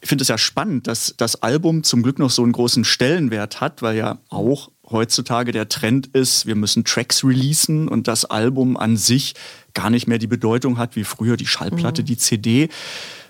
[0.00, 3.60] Ich finde es ja spannend, dass das Album zum Glück noch so einen großen Stellenwert
[3.60, 8.76] hat, weil ja auch heutzutage der Trend ist, wir müssen Tracks releasen und das Album
[8.76, 9.34] an sich
[9.74, 12.68] gar nicht mehr die Bedeutung hat wie früher die Schallplatte, die CD.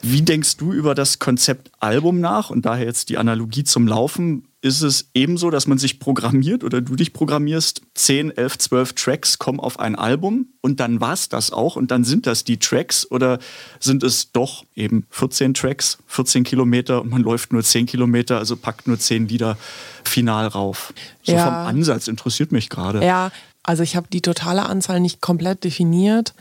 [0.02, 4.46] Wie denkst du über das Konzept Album nach und daher jetzt die Analogie zum Laufen?
[4.66, 9.38] Ist es ebenso, dass man sich programmiert oder du dich programmierst, 10, 11, 12 Tracks
[9.38, 12.56] kommen auf ein Album und dann war es das auch und dann sind das die
[12.56, 13.38] Tracks oder
[13.78, 18.56] sind es doch eben 14 Tracks, 14 Kilometer und man läuft nur 10 Kilometer, also
[18.56, 19.56] packt nur 10 Lieder
[20.02, 20.92] final rauf?
[21.22, 21.44] So Ja.
[21.44, 23.04] vom Ansatz interessiert mich gerade.
[23.06, 23.30] Ja,
[23.62, 26.34] also ich habe die totale Anzahl nicht komplett definiert.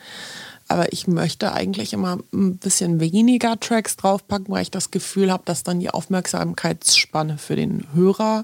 [0.76, 5.44] Aber ich möchte eigentlich immer ein bisschen weniger Tracks draufpacken, weil ich das Gefühl habe,
[5.46, 8.44] dass dann die Aufmerksamkeitsspanne für den Hörer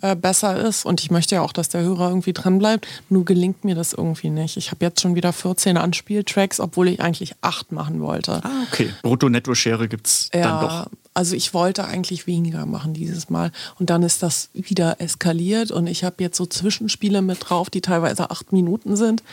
[0.00, 0.86] äh, besser ist.
[0.86, 2.86] Und ich möchte ja auch, dass der Hörer irgendwie dran bleibt.
[3.10, 4.56] Nur gelingt mir das irgendwie nicht.
[4.56, 8.42] Ich habe jetzt schon wieder 14 Anspieltracks, obwohl ich eigentlich acht machen wollte.
[8.42, 8.88] Ah, okay.
[9.02, 10.86] Brutto-Netto-Schere gibt es dann doch.
[11.18, 13.50] Also ich wollte eigentlich weniger machen dieses Mal.
[13.80, 17.80] Und dann ist das wieder eskaliert und ich habe jetzt so Zwischenspiele mit drauf, die
[17.80, 19.24] teilweise acht Minuten sind,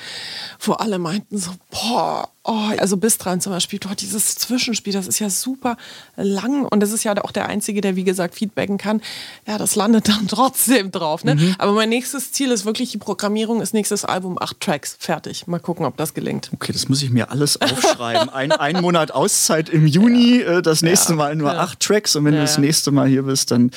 [0.59, 5.07] wo alle meinten so, boah, Oh, also bis dran zum Beispiel, dort dieses Zwischenspiel, das
[5.07, 5.77] ist ja super
[6.15, 9.01] lang und das ist ja auch der Einzige, der wie gesagt feedbacken kann.
[9.47, 11.23] Ja, das landet dann trotzdem drauf.
[11.23, 11.33] Ne?
[11.35, 11.55] Mhm.
[11.57, 15.47] Aber mein nächstes Ziel ist wirklich die Programmierung, ist nächstes Album, acht Tracks, fertig.
[15.47, 16.51] Mal gucken, ob das gelingt.
[16.53, 18.29] Okay, das muss ich mir alles aufschreiben.
[18.29, 21.59] Ein, ein Monat Auszeit im Juni, äh, das nächste Ja, Mal nur ja.
[21.61, 22.61] acht Tracks und wenn Ja, du das ja.
[22.61, 23.71] nächste Mal hier bist, dann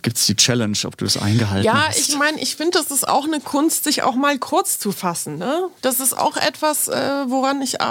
[0.00, 1.98] gibt es die Challenge, ob du es eingehalten Ja, hast.
[1.98, 5.36] ich meine, ich finde, das ist auch eine Kunst, sich auch mal kurz zu fassen.
[5.36, 5.64] Ne?
[5.82, 6.94] Das ist auch etwas, äh,
[7.28, 7.89] woran ich arbeite.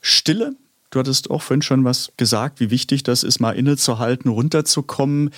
[0.00, 0.56] Stille.
[0.90, 5.30] Du hattest auch vorhin schon was gesagt, wie wichtig das ist, mal innezuhalten, runterzukommen.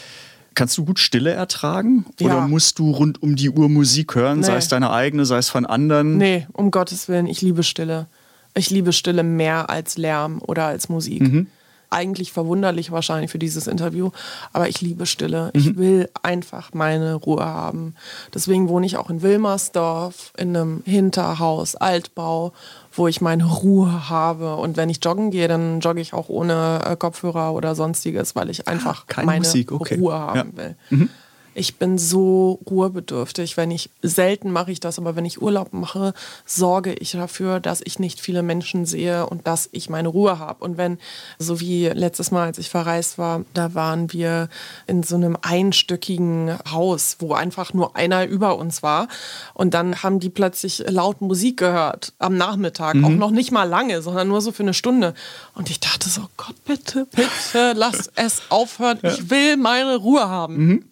[0.54, 2.06] Kannst du gut Stille ertragen?
[2.20, 2.26] Ja.
[2.26, 4.58] Oder musst du rund um die Uhr Musik hören, sei Nee.
[4.58, 6.16] es deine eigene, sei es von anderen?
[6.16, 8.06] Nee, um Gottes Willen, ich liebe Stille.
[8.54, 11.22] Ich liebe Stille mehr als Lärm oder als Musik.
[11.22, 11.46] Mhm.
[11.90, 14.10] Eigentlich verwunderlich wahrscheinlich für dieses Interview,
[14.52, 15.50] aber ich liebe Stille.
[15.54, 15.60] Mhm.
[15.60, 17.94] Ich will einfach meine Ruhe haben.
[18.32, 22.52] Deswegen wohne ich auch in Wilmersdorf, in einem Hinterhaus, Altbau,
[22.96, 24.56] wo ich meine Ruhe habe.
[24.56, 28.50] Und wenn ich joggen gehe, dann jogge ich auch ohne äh, Kopfhörer oder sonstiges, weil
[28.50, 29.98] ich einfach Ah, keine meine Musik, okay.
[29.98, 30.56] Ruhe haben Ja.
[30.56, 31.08] will.
[31.54, 33.56] Ich bin so ruhebedürftig.
[33.56, 37.80] Wenn ich selten mache ich das, aber wenn ich Urlaub mache, sorge ich dafür, dass
[37.84, 40.64] ich nicht viele Menschen sehe und dass ich meine Ruhe habe.
[40.64, 40.98] Und wenn,
[41.38, 44.48] so wie letztes Mal, als ich verreist war, da waren wir
[44.86, 49.08] in so einem einstöckigen Haus, wo einfach nur einer über uns war.
[49.54, 54.02] Und dann haben die plötzlich laut Musik gehört am Nachmittag, auch noch nicht mal lange,
[54.02, 55.14] sondern nur so für eine Stunde.
[55.54, 58.98] Und ich dachte so, Gott, bitte, bitte, lass es aufhören.
[59.02, 60.84] Ich will meine Ruhe haben.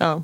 [0.00, 0.22] Ja.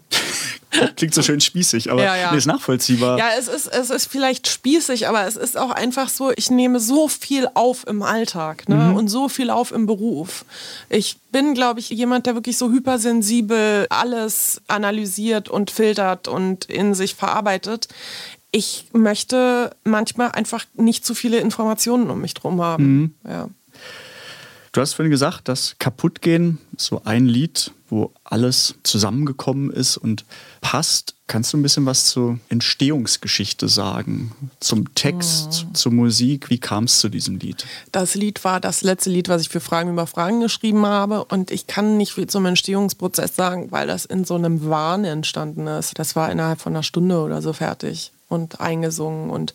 [0.97, 2.31] Klingt so schön spießig, aber Ja, ja.
[2.31, 3.19] nee, ist nachvollziehbar.
[3.19, 6.79] Ja, es ist, es ist vielleicht spießig, aber es ist auch einfach so, ich nehme
[6.79, 8.93] so viel auf im Alltag ne?
[8.95, 10.45] und so viel auf im Beruf.
[10.89, 16.95] Ich bin, glaube ich, jemand, der wirklich so hypersensibel alles analysiert und filtert und in
[16.95, 17.89] sich verarbeitet.
[18.51, 23.15] Ich möchte manchmal einfach nicht zu viele Informationen um mich drum haben.
[23.27, 23.49] Ja.
[24.79, 30.25] Du hast vorhin gesagt, das Kaputtgehen ist so ein Lied, wo alles zusammengekommen ist und
[30.61, 31.17] passt.
[31.27, 34.31] Kannst du ein bisschen was zur Entstehungsgeschichte sagen?
[34.61, 36.49] Zum Text, zur Musik?
[36.49, 37.67] Wie kam es zu diesem Lied?
[37.91, 41.25] Das Lied war das letzte Lied, was ich für Fragen über Fragen geschrieben habe.
[41.25, 45.67] Und ich kann nicht viel zum Entstehungsprozess sagen, weil das in so einem Wahn entstanden
[45.67, 45.99] ist.
[45.99, 49.31] Das war innerhalb von einer Stunde oder so fertig und eingesungen.
[49.31, 49.55] Und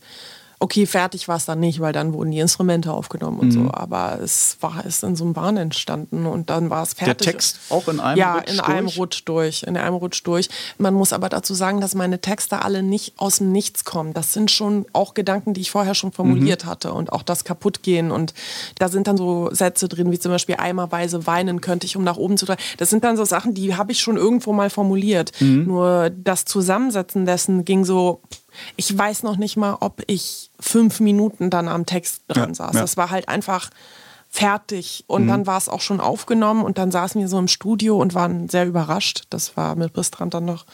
[0.64, 3.70] okay, fertig war es dann nicht, weil dann wurden die Instrumente aufgenommen und so.
[3.74, 7.28] Aber es war es in so einem Wahn entstanden und dann war es Der fertig.
[7.28, 8.70] Text auch in einem ja, Rutsch in durch?
[8.70, 9.64] einem Rutsch durch.
[9.64, 10.50] In einem Rutsch durch.
[10.78, 14.14] Man muss aber dazu sagen, dass meine Texte alle nicht aus dem Nichts kommen.
[14.14, 18.10] Das sind schon auch Gedanken, die ich vorher schon formuliert hatte und auch das Kaputtgehen.
[18.10, 18.34] Und
[18.80, 22.16] da sind dann so Sätze drin, wie zum Beispiel eimerweise weinen könnte ich, um nach
[22.16, 22.58] oben zu drehen.
[22.78, 25.34] Das sind dann so Sachen, die habe ich schon irgendwo mal formuliert.
[25.42, 28.22] Nur das Zusammensetzen dessen ging so.
[28.76, 32.76] Ich weiß noch nicht mal, ob ich fünf Minuten dann am Text dran Ja, saß.
[32.76, 32.82] ja.
[32.82, 33.70] Das war halt einfach
[34.30, 35.04] fertig.
[35.06, 38.16] Und dann war es auch schon aufgenommen und dann saßen wir so im Studio und
[38.16, 39.24] waren sehr überrascht.
[39.30, 40.66] Das war mit Bristrand dann noch,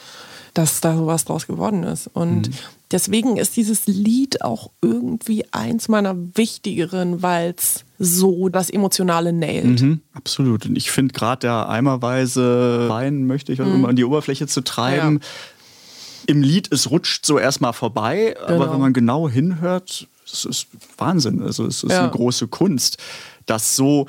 [0.54, 2.06] dass da sowas draus geworden ist.
[2.06, 2.50] Und
[2.90, 9.82] deswegen ist dieses Lied auch irgendwie eins meiner wichtigeren, weil es so das Emotionale nailt.
[9.82, 10.64] Mhm, absolut.
[10.64, 14.62] Und ich finde gerade der eimerweise Wein möchte ich, also um an die Oberfläche zu
[14.62, 15.14] treiben.
[15.14, 15.20] Mhm.
[15.20, 15.26] Ja.
[16.26, 18.72] Im Lied, es rutscht so erstmal vorbei, aber Genau.
[18.72, 20.66] wenn man genau hinhört, es ist
[20.98, 21.42] Wahnsinn.
[21.42, 22.02] Also es ist Ja.
[22.02, 22.98] eine große Kunst,
[23.46, 24.06] das so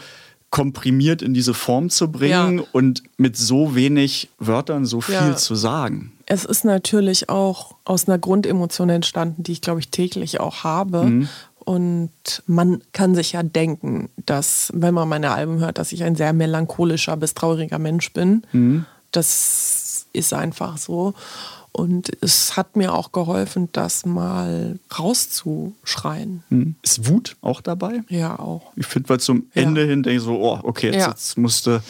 [0.49, 2.63] komprimiert in diese Form zu bringen Ja.
[2.73, 5.35] und mit so wenig Wörtern so viel Ja.
[5.37, 6.11] zu sagen.
[6.25, 11.27] Es ist natürlich auch aus einer Grundemotion entstanden, die ich, glaube ich, täglich auch habe.
[11.63, 12.11] Und
[12.47, 16.33] man kann sich ja denken, dass, wenn man meine Alben hört, dass ich ein sehr
[16.33, 18.43] melancholischer bis trauriger Mensch bin.
[19.11, 21.13] Das ist einfach so.
[21.73, 26.75] Und es hat mir auch geholfen, das mal rauszuschreien.
[26.81, 28.03] Ist Wut auch dabei?
[28.09, 28.71] Ja, auch.
[28.75, 29.63] Ich finde, weil zum Ja.
[29.63, 31.09] Ende hin denke ich so, oh, okay, jetzt, Ja.
[31.09, 31.81] jetzt musste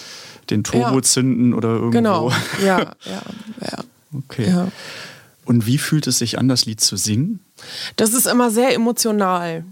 [0.50, 1.02] den Turbo Ja.
[1.02, 1.92] zünden oder irgendwo.
[1.92, 2.32] Genau.
[2.64, 3.22] Ja, ja,
[3.62, 3.78] ja.
[4.14, 4.68] Okay.
[5.46, 7.40] Und wie fühlt es sich an, das Lied zu singen?
[7.96, 9.64] Das ist immer sehr emotional.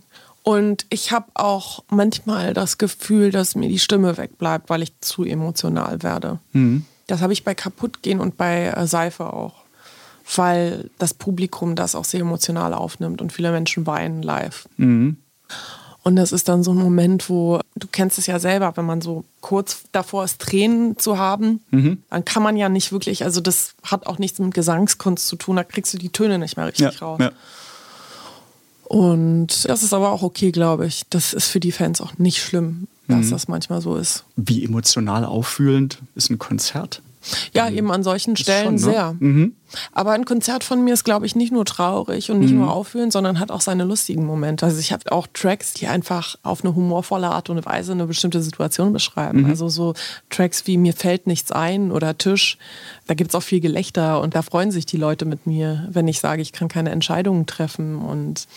[0.44, 5.24] Und ich habe auch manchmal das Gefühl, dass mir die Stimme wegbleibt, weil ich zu
[5.24, 6.40] emotional werde.
[7.08, 9.59] Das habe ich bei Kaputtgehen und bei äh, Seife auch.
[10.36, 14.68] Weil das Publikum das auch sehr emotional aufnimmt und viele Menschen weinen live.
[14.78, 19.02] Und das ist dann so ein Moment, wo, du kennst es ja selber, wenn man
[19.02, 23.74] so kurz davor ist, Tränen zu haben, dann kann man ja nicht wirklich, also das
[23.84, 27.02] hat auch nichts mit Gesangskunst zu tun, da kriegst du die Töne nicht mehr richtig
[27.02, 27.20] raus.
[27.22, 27.32] ja.
[28.84, 31.04] Und das ist aber auch okay, glaube ich.
[31.10, 33.32] Das ist für die Fans auch nicht schlimm, dass Mhm.
[33.32, 34.24] das manchmal so ist.
[34.36, 37.02] Wie emotional auffühlend ist ein Konzert?
[37.54, 39.18] Ja, eben an solchen Stellen schon, ne?
[39.20, 39.52] sehr.
[39.92, 43.14] Aber ein Konzert von mir ist, glaube ich, nicht nur traurig und nicht nur auffühlend,
[43.14, 44.66] sondern hat auch seine lustigen Momente.
[44.66, 48.42] Also ich habe auch Tracks, die einfach auf eine humorvolle Art und Weise eine bestimmte
[48.42, 49.46] Situation beschreiben.
[49.46, 49.94] Also so
[50.30, 52.58] Tracks wie Mir fällt nichts ein oder Tisch,
[53.08, 56.08] da gibt es auch viel Gelächter und da freuen sich die Leute mit mir, wenn
[56.08, 58.48] ich sage, ich kann keine Entscheidungen treffen und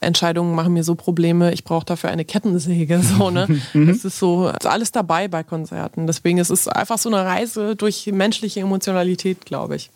[0.00, 3.00] Entscheidungen machen mir so Probleme, ich brauche dafür eine Kettensäge.
[3.10, 3.60] So, ne?
[3.74, 6.06] Es ist so ist alles dabei bei Konzerten.
[6.06, 9.90] Deswegen ist es einfach so eine Reise durch menschliche Emotionalität, glaube ich.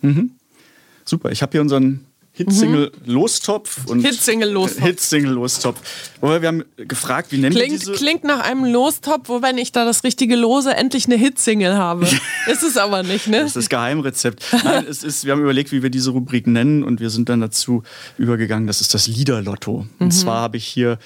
[1.04, 4.06] Super, ich habe hier unseren Hitsingle Lostopf und Mhm.
[4.06, 4.82] Hitsingle Lostopf.
[4.84, 5.80] Hitsingle Lostopf.
[6.20, 9.70] Wobei wir haben gefragt, wie nennen Klingt, diese klingt nach einem Lostop, wo wenn ich
[9.70, 12.06] da das richtige lose, endlich eine Hitsingle habe.
[12.50, 13.38] ist es aber nicht, ne?
[13.38, 14.44] Das ist das Geheimrezept.
[14.64, 17.40] Nein, es ist, wir haben überlegt, wie wir diese Rubrik nennen und wir sind dann
[17.40, 17.84] dazu
[18.18, 19.86] übergegangen, das ist das Liederlotto.
[20.00, 20.98] Und zwar habe ich hier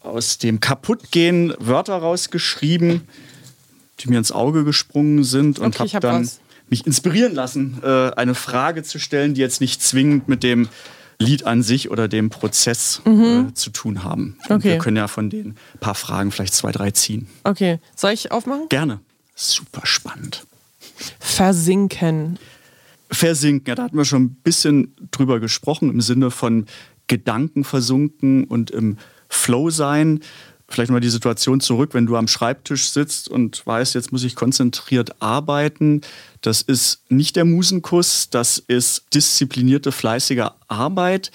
[0.00, 3.02] aus dem Kaputtgehen Wörter rausgeschrieben,
[4.00, 6.40] die mir ins Auge gesprungen sind und Okay, habe hab dann was.
[6.68, 10.68] Mich inspirieren lassen, äh, eine Frage zu stellen, die jetzt nicht zwingend mit dem
[11.18, 14.36] Lied an sich oder dem Prozess äh, zu tun haben.
[14.48, 14.56] Mhm.
[14.56, 14.64] Okay.
[14.70, 17.28] Wir können ja von den paar Fragen vielleicht zwei, drei ziehen.
[17.44, 18.68] Okay, soll ich aufmachen?
[18.68, 19.00] Gerne.
[19.34, 20.44] Super spannend.
[21.18, 22.38] Versinken.
[23.10, 26.66] Versinken, ja, da hatten wir schon ein bisschen drüber gesprochen, im Sinne von
[27.06, 28.98] Gedanken versunken und im
[29.28, 30.20] Flow sein.
[30.68, 34.34] Vielleicht mal die Situation zurück, wenn du am Schreibtisch sitzt und weißt, jetzt muss ich
[34.34, 36.00] konzentriert arbeiten.
[36.40, 41.30] Das ist nicht der Musenkuss, das ist disziplinierte, fleißige Arbeit.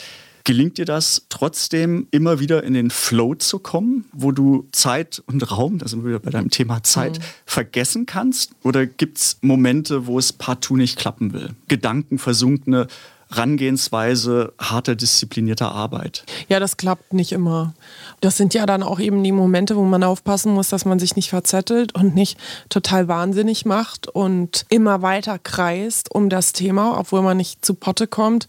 [0.45, 5.51] Gelingt dir das trotzdem immer wieder in den Flow zu kommen, wo du Zeit und
[5.51, 8.53] Raum, da sind wir wieder bei deinem Thema Zeit, vergessen kannst?
[8.63, 11.51] Oder gibt es Momente, wo es partout nicht klappen will?
[11.67, 12.87] Gedankenversunkene
[13.31, 16.23] Rangehensweise harter, disziplinierter Arbeit.
[16.47, 17.73] Ja, das klappt nicht immer.
[18.21, 21.15] Das sind ja dann auch eben die Momente, wo man aufpassen muss, dass man sich
[21.15, 27.21] nicht verzettelt und nicht total wahnsinnig macht und immer weiter kreist um das Thema, obwohl
[27.21, 28.47] man nicht zu Potte kommt.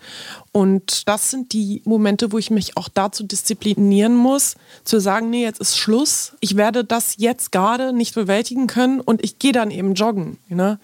[0.53, 5.44] Und das sind die Momente, wo ich mich auch dazu disziplinieren muss, zu sagen, nee,
[5.44, 6.32] jetzt ist Schluss.
[6.40, 10.38] Ich werde das jetzt gerade nicht bewältigen können und ich gehe dann eben joggen.
[10.48, 10.80] Ne?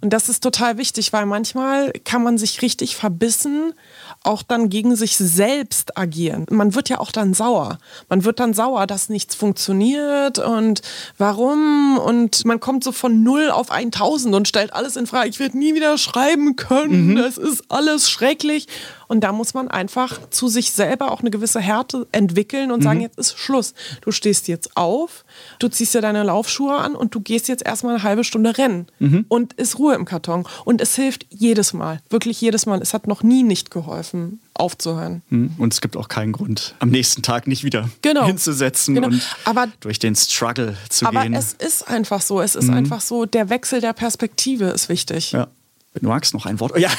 [0.00, 3.74] Und das ist total wichtig, weil manchmal kann man sich richtig verbissen
[4.22, 6.46] auch dann gegen sich selbst agieren.
[6.50, 7.78] Man wird ja auch dann sauer.
[8.08, 10.82] Man wird dann sauer, dass nichts funktioniert und
[11.16, 15.30] warum und man kommt so von 0 auf 1000 und stellt alles in Frage.
[15.30, 17.16] Ich werde nie wieder schreiben können.
[17.16, 18.66] Das ist alles schrecklich.
[19.08, 23.00] Und da muss man einfach zu sich selber auch eine gewisse Härte entwickeln und sagen,
[23.00, 23.74] jetzt ist Schluss.
[24.02, 25.24] Du stehst jetzt auf,
[25.58, 28.86] du ziehst dir deine Laufschuhe an und du gehst jetzt erstmal eine halbe Stunde rennen.
[29.28, 30.46] Und ist Ruhe im Karton.
[30.64, 32.80] Und es hilft jedes Mal, wirklich jedes Mal.
[32.82, 35.22] Es hat noch nie nicht geholfen, aufzuhören.
[35.30, 35.52] Hm?
[35.58, 38.26] Und es gibt auch keinen Grund, am nächsten Tag nicht wieder Genau.
[38.26, 39.06] hinzusetzen Genau.
[39.08, 41.32] und Aber- durch den Struggle zu Aber gehen.
[41.34, 42.40] es ist einfach so.
[42.40, 45.32] Es ist einfach so, der Wechsel der Perspektive ist wichtig.
[45.32, 45.46] Ja.
[45.94, 46.78] Wenn du magst, noch ein Wort.
[46.78, 46.90] Ja,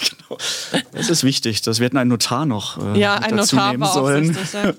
[0.00, 0.38] genau.
[0.92, 1.62] Das ist wichtig.
[1.62, 4.28] Das wir hätten einen Notar noch äh, Ja, ein dazu Notar nehmen war auch sollen.
[4.28, 4.52] wichtig.
[4.52, 4.74] Ja.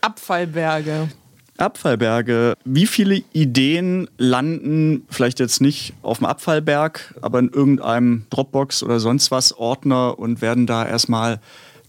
[0.00, 1.08] Abfallberge.
[1.58, 2.54] Abfallberge.
[2.64, 9.00] Wie viele Ideen landen vielleicht jetzt nicht auf dem Abfallberg, aber in irgendeinem Dropbox oder
[9.00, 11.40] sonst was Ordner und werden da erstmal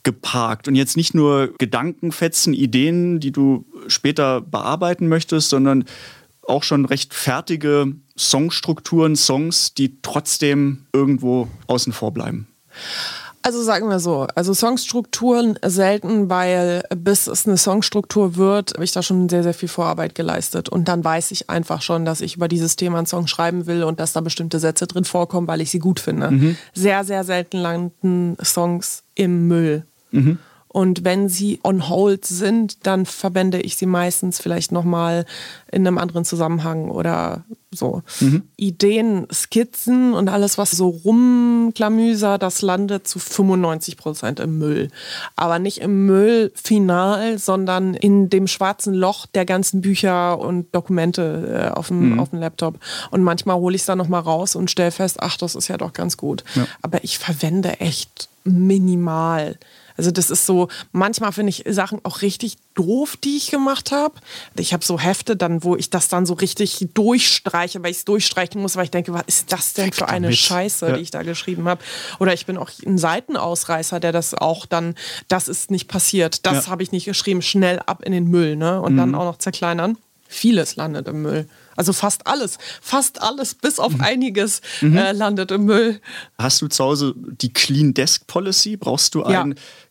[0.03, 0.67] geparkt?
[0.67, 5.83] Und jetzt nicht nur Gedankenfetzen, Ideen, die du später bearbeiten möchtest, sondern
[6.43, 12.47] auch schon recht fertige Songstrukturen, Songs, die trotzdem irgendwo außen vor bleiben.
[13.43, 18.91] Also sagen wir so, also Songstrukturen selten, weil bis es eine Songstruktur wird, habe ich
[18.91, 20.67] da schon sehr, sehr viel Vorarbeit geleistet.
[20.67, 23.83] Und dann weiß ich einfach schon, dass ich über dieses Thema einen Song schreiben will
[23.83, 26.57] und dass da bestimmte Sätze drin vorkommen, weil ich sie gut finde.
[26.73, 29.85] Sehr, sehr selten landen Songs im Müll.
[30.77, 35.25] Und wenn sie on hold sind, dann verwende ich sie meistens vielleicht nochmal
[35.71, 38.03] in einem anderen Zusammenhang oder so.
[38.57, 44.89] Ideen, Skizzen und alles, was so rumklamüser, das landet zu 95 Prozent im Müll.
[45.35, 51.71] Aber nicht im Müll final, sondern in dem schwarzen Loch der ganzen Bücher und Dokumente
[51.71, 52.79] äh, auf, dem, auf dem Laptop.
[53.09, 55.77] Und manchmal hole ich es dann nochmal raus und stelle fest, ach, das ist ja
[55.77, 56.43] doch ganz gut.
[56.83, 59.57] Aber ich verwende echt minimal.
[59.97, 64.15] Also das ist so, manchmal finde ich Sachen auch richtig doof, die ich gemacht habe.
[64.55, 68.05] Ich habe so Hefte dann, wo ich das dann so richtig durchstreiche, weil ich es
[68.05, 70.37] durchstreichen muss, weil ich denke, was ist das denn für eine damit.
[70.37, 70.95] Scheiße, Ja.
[70.97, 71.83] die ich da geschrieben habe.
[72.19, 74.95] Oder ich bin auch ein Seitenausreißer, der das auch dann,
[75.27, 76.71] das ist nicht passiert, das Ja.
[76.71, 78.81] habe ich nicht geschrieben, schnell ab in den Müll ne?
[78.81, 79.97] und dann auch noch zerkleinern.
[80.29, 81.47] Vieles landet im Müll.
[81.77, 82.57] Also fast alles.
[82.81, 86.01] Fast alles, bis auf einiges, äh, landet im Müll.
[86.37, 88.75] Hast du zu Hause die Clean Desk Policy?
[88.75, 89.45] Brauchst du Ja.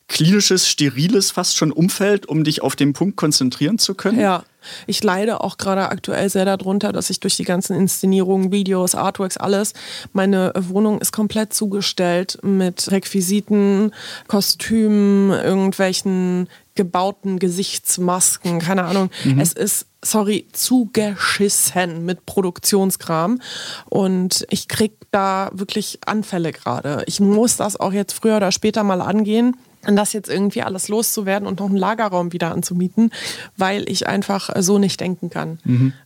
[0.08, 4.20] Klinisches, steriles fast schon Umfeld, um dich auf den Punkt konzentrieren zu können?
[4.20, 4.44] Ja,
[4.86, 9.36] ich leide auch gerade aktuell sehr darunter, dass ich durch die ganzen Inszenierungen, Videos, Artworks,
[9.36, 9.72] alles,
[10.12, 13.92] meine Wohnung ist komplett zugestellt mit Requisiten,
[14.28, 19.10] Kostümen, irgendwelchen gebauten Gesichtsmasken, keine Ahnung.
[19.38, 23.40] Es ist, sorry, zugeschissen mit Produktionskram
[23.86, 27.02] und ich krieg da wirklich Anfälle gerade.
[27.06, 29.56] Ich muss das auch jetzt früher oder später mal angehen
[29.86, 33.10] und das jetzt irgendwie alles loszuwerden und noch einen Lagerraum wieder anzumieten,
[33.56, 35.58] weil ich einfach so nicht denken kann.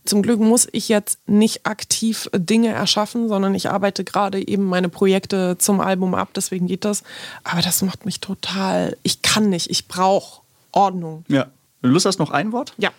[0.05, 4.89] Zum Glück muss ich jetzt nicht aktiv Dinge erschaffen, sondern ich arbeite gerade eben meine
[4.89, 7.03] Projekte zum Album ab, deswegen geht das.
[7.43, 10.41] Aber das macht mich total, ich kann nicht, ich brauche
[10.71, 11.25] Ordnung.
[11.27, 11.47] Ja.
[11.81, 12.73] Du Lust hast noch ein Wort?
[12.77, 12.91] Ja.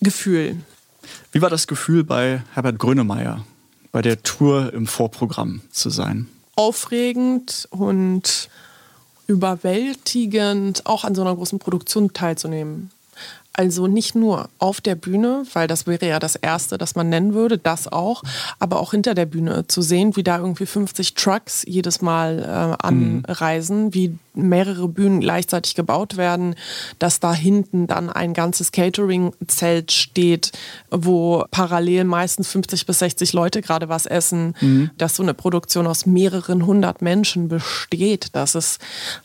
[0.00, 0.56] Gefühl.
[1.32, 3.44] Wie war das Gefühl bei Herbert Grönemeyer,
[3.90, 6.28] bei der Tour im Vorprogramm zu sein?
[6.56, 8.48] Aufregend und
[9.26, 12.90] überwältigend, auch an so einer großen Produktion teilzunehmen.
[13.52, 17.32] Also nicht nur auf der Bühne, weil das wäre ja das Erste, das man nennen
[17.32, 18.22] würde, das auch,
[18.58, 22.84] aber auch hinter der Bühne zu sehen, wie da irgendwie 50 Trucks jedes Mal äh,
[22.86, 26.54] anreisen, wie mehrere Bühnen gleichzeitig gebaut werden,
[26.98, 30.52] dass da hinten dann ein ganzes Catering-Zelt steht,
[30.90, 34.54] wo parallel meistens 50 bis 60 Leute gerade was essen,
[34.98, 38.78] dass so eine Produktion aus mehreren hundert Menschen besteht, dass es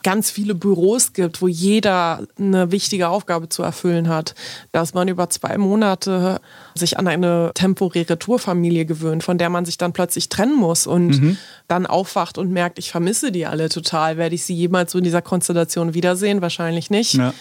[0.03, 4.35] ganz viele Büros gibt, wo jeder eine wichtige Aufgabe zu erfüllen hat,
[4.71, 6.39] dass man über zwei Monate
[6.75, 11.37] sich an eine temporäre Tourfamilie gewöhnt, von der man sich dann plötzlich trennen muss und
[11.67, 14.17] dann aufwacht und merkt, ich vermisse die alle total.
[14.17, 16.41] Werde ich sie jemals so in dieser Konstellation wiedersehen?
[16.41, 17.13] Wahrscheinlich nicht.
[17.15, 17.33] Ja.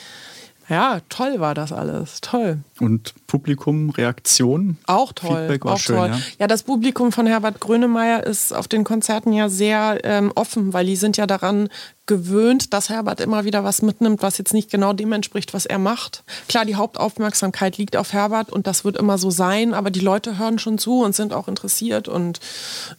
[0.71, 2.21] Ja, toll war das alles.
[2.21, 2.59] Toll.
[2.79, 4.79] Und Publikum, Reaktion?
[4.87, 5.41] Auch toll.
[5.41, 6.09] Feedback war auch schön, toll.
[6.11, 6.21] ja.
[6.39, 6.47] Ja.
[6.47, 10.95] das Publikum von Herbert Grönemeyer ist auf den Konzerten ja sehr ähm, offen, weil die
[10.95, 11.69] sind ja daran
[12.07, 15.79] gewöhnt, dass Herbert immer wieder was mitnimmt, was jetzt nicht genau dem entspricht, was er
[15.79, 16.23] macht.
[16.49, 20.39] Klar, die Hauptaufmerksamkeit liegt auf Herbert und das wird immer so sein, aber die Leute
[20.39, 22.39] hören schon zu und sind auch interessiert und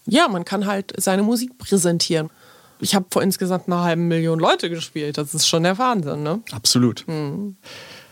[0.06, 2.30] ja, man kann halt seine Musik präsentieren.
[2.82, 5.18] Ich habe vor insgesamt einer halben Million Leute gespielt.
[5.18, 6.42] Das ist schon der Wahnsinn, ne?
[6.52, 7.06] Absolut.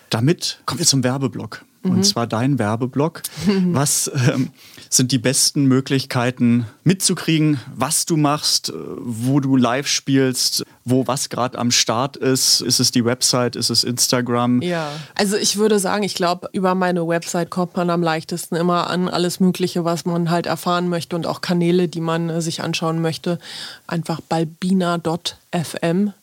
[0.09, 1.65] Damit kommen wir zum Werbeblock.
[1.81, 3.21] Und zwar dein Werbeblock.
[3.47, 4.49] Was ähm,
[4.89, 11.29] sind die besten Möglichkeiten mitzukriegen, was du machst, äh, wo du live spielst, wo was
[11.29, 12.61] gerade am Start ist?
[12.61, 14.61] Ist es die Website, ist es Instagram?
[14.61, 18.89] Ja, also ich würde sagen, ich glaube, über meine Website kommt man am leichtesten immer
[18.89, 22.61] an alles Mögliche, was man halt erfahren möchte und auch Kanäle, die man äh, sich
[22.61, 23.39] anschauen möchte.
[23.87, 26.13] Einfach balbina.fm,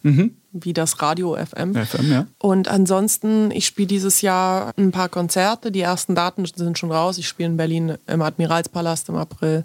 [0.52, 1.74] wie das Radio FM.
[1.74, 2.26] FM, ja.
[2.38, 5.70] Und ansonsten, ich spiele dieses Jahr ein paar Konzerte.
[5.70, 7.18] Die ersten Daten sind schon raus.
[7.18, 9.64] Ich spiele in Berlin im Admiralspalast im April.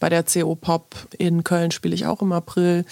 [0.00, 2.84] Bei der CO Pop in Köln spiele ich auch im April.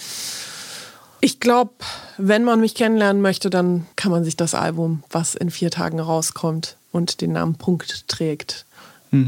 [1.23, 1.71] Ich glaube,
[2.17, 5.99] wenn man mich kennenlernen möchte, dann kann man sich das Album, was in vier Tagen
[5.99, 8.65] rauskommt und den Namen Punkt trägt,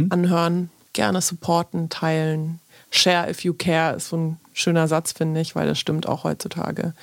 [0.09, 0.69] anhören.
[0.93, 2.59] Gerne supporten, teilen.
[2.89, 6.23] Share if you care ist so ein schöner Satz, finde ich, weil das stimmt auch
[6.23, 6.93] heutzutage.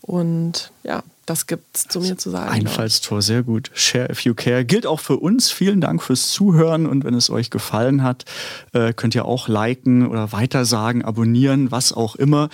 [0.00, 2.50] Und ja, das gibt's zu mir zu sagen.
[2.50, 3.70] Einfallstor, sehr gut.
[3.74, 4.64] Share if you care.
[4.64, 5.50] Gilt auch für uns.
[5.50, 8.24] Vielen Dank fürs Zuhören und wenn es euch gefallen hat,
[8.72, 12.50] äh, könnt ihr auch liken oder weitersagen, abonnieren, was auch immer.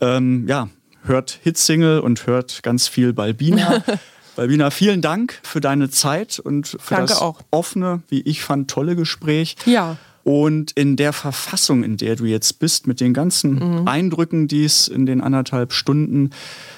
[0.00, 0.68] Ähm, ja,
[1.04, 3.82] hört Hitsingle und hört ganz viel Balbina.
[4.36, 7.40] Balbina, vielen Dank für deine Zeit und für Danke das auch.
[7.50, 9.56] offene, wie ich fand, tolle Gespräch.
[9.66, 9.98] Ja.
[10.22, 14.86] Und in der Verfassung, in der du jetzt bist, mit den ganzen Eindrücken, die es
[14.86, 16.30] in den anderthalb Stunden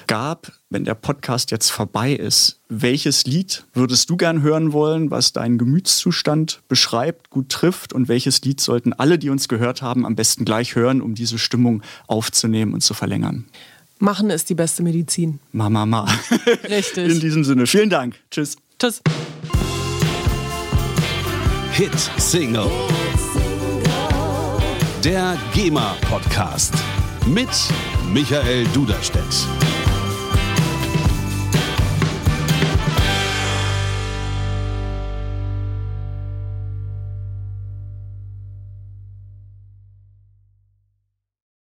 [0.07, 5.33] gab, wenn der Podcast jetzt vorbei ist, welches Lied würdest du gern hören wollen, was
[5.33, 7.91] deinen Gemütszustand beschreibt, gut trifft?
[7.91, 11.37] Und welches Lied sollten alle, die uns gehört haben, am besten gleich hören, um diese
[11.37, 13.45] Stimmung aufzunehmen und zu verlängern?
[14.03, 15.39] Machen ist die beste Medizin.
[15.53, 16.05] Mama, ma.
[16.69, 17.09] Richtig.
[17.09, 18.15] In diesem Sinne, vielen Dank.
[18.29, 18.57] Tschüss.
[18.77, 19.01] Tschüss.
[21.71, 22.69] Hit Single.
[25.05, 26.73] Der GEMA Podcast
[27.27, 27.47] mit
[28.11, 29.47] Michael Duderstedt.